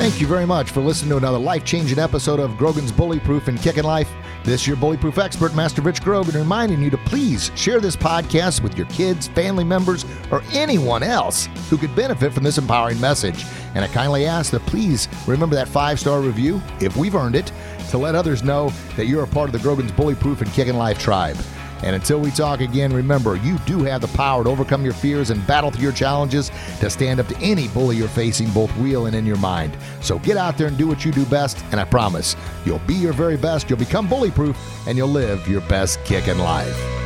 Thank 0.05 0.21
you 0.21 0.27
very 0.27 0.45
much 0.45 0.71
for 0.71 0.83
listening 0.83 1.13
to 1.13 1.17
another 1.17 1.39
life 1.39 1.65
changing 1.65 1.99
episode 1.99 2.39
of 2.39 2.59
Grogan's 2.59 2.93
Bully 2.93 3.19
Proof 3.19 3.49
and 3.49 3.59
Kicking 3.59 3.85
Life. 3.85 4.11
This 4.43 4.67
your 4.67 4.77
bully 4.77 4.99
proof 4.99 5.17
expert, 5.17 5.55
Master 5.55 5.81
Rich 5.81 6.03
Grogan, 6.03 6.35
reminding 6.35 6.83
you 6.83 6.91
to 6.91 6.99
please 6.99 7.51
share 7.55 7.81
this 7.81 7.97
podcast 7.97 8.63
with 8.63 8.77
your 8.77 8.87
kids, 8.89 9.29
family 9.29 9.65
members, 9.65 10.05
or 10.31 10.43
anyone 10.53 11.03
else 11.03 11.47
who 11.71 11.79
could 11.79 11.97
benefit 11.97 12.35
from 12.35 12.45
this 12.45 12.59
empowering 12.59 13.01
message. 13.01 13.47
And 13.75 13.83
I 13.83 13.89
kindly 13.89 14.27
ask 14.27 14.51
that 14.51 14.61
please 14.67 15.09
remember 15.27 15.57
that 15.57 15.69
five 15.69 15.99
star 15.99 16.21
review, 16.21 16.61
if 16.83 16.99
we've 16.99 17.15
earned 17.15 17.35
it, 17.35 17.51
to 17.89 17.97
let 17.97 18.15
others 18.15 18.43
know 18.43 18.69
that 18.97 19.07
you're 19.07 19.25
a 19.25 19.27
part 19.27 19.49
of 19.49 19.55
the 19.55 19.59
Grogan's 19.59 19.93
Bully 19.93 20.17
Proof 20.17 20.43
and 20.43 20.53
Kicking 20.53 20.77
Life 20.77 20.99
tribe. 20.99 21.39
And 21.85 21.95
until 21.95 22.19
we 22.19 22.31
talk 22.31 22.61
again, 22.61 22.95
remember, 22.95 23.37
you 23.37 23.59
do 23.67 23.85
have 23.85 24.01
the 24.01 24.09
power 24.09 24.43
to 24.43 24.49
overcome 24.49 24.85
your 24.85 24.95
fears 24.95 25.29
and 25.29 25.47
battle 25.47 25.71
through 25.71 25.83
your 25.83 25.93
challenges 25.93 26.51
to 26.81 26.89
stand 26.89 27.21
up 27.21 27.29
to 27.29 27.37
any 27.39 27.69
bully 27.69 27.97
you're 27.97 28.09
facing, 28.09 28.51
both 28.51 28.75
real 28.79 29.05
and 29.05 29.15
in 29.15 29.27
your 29.27 29.37
mind. 29.37 29.77
So 30.01 30.19
get 30.19 30.39
out 30.39 30.57
there 30.57 30.67
and 30.67 30.79
do 30.79 30.89
what 30.89 31.05
you 31.05 31.13
do 31.13 31.27
best, 31.27 31.63
and 31.73 31.79
I 31.79 31.85
promise 31.85 32.37
you'll 32.65 32.79
be 32.81 32.95
your 32.95 33.13
very 33.13 33.37
best, 33.37 33.69
you'll 33.69 33.79
become 33.79 34.09
bully 34.09 34.31
proof, 34.31 34.57
and 34.89 34.97
you'll 34.97 35.09
live 35.09 35.47
your 35.47 35.61
best 35.63 36.03
kick 36.05 36.27
in 36.27 36.39
life. 36.39 37.04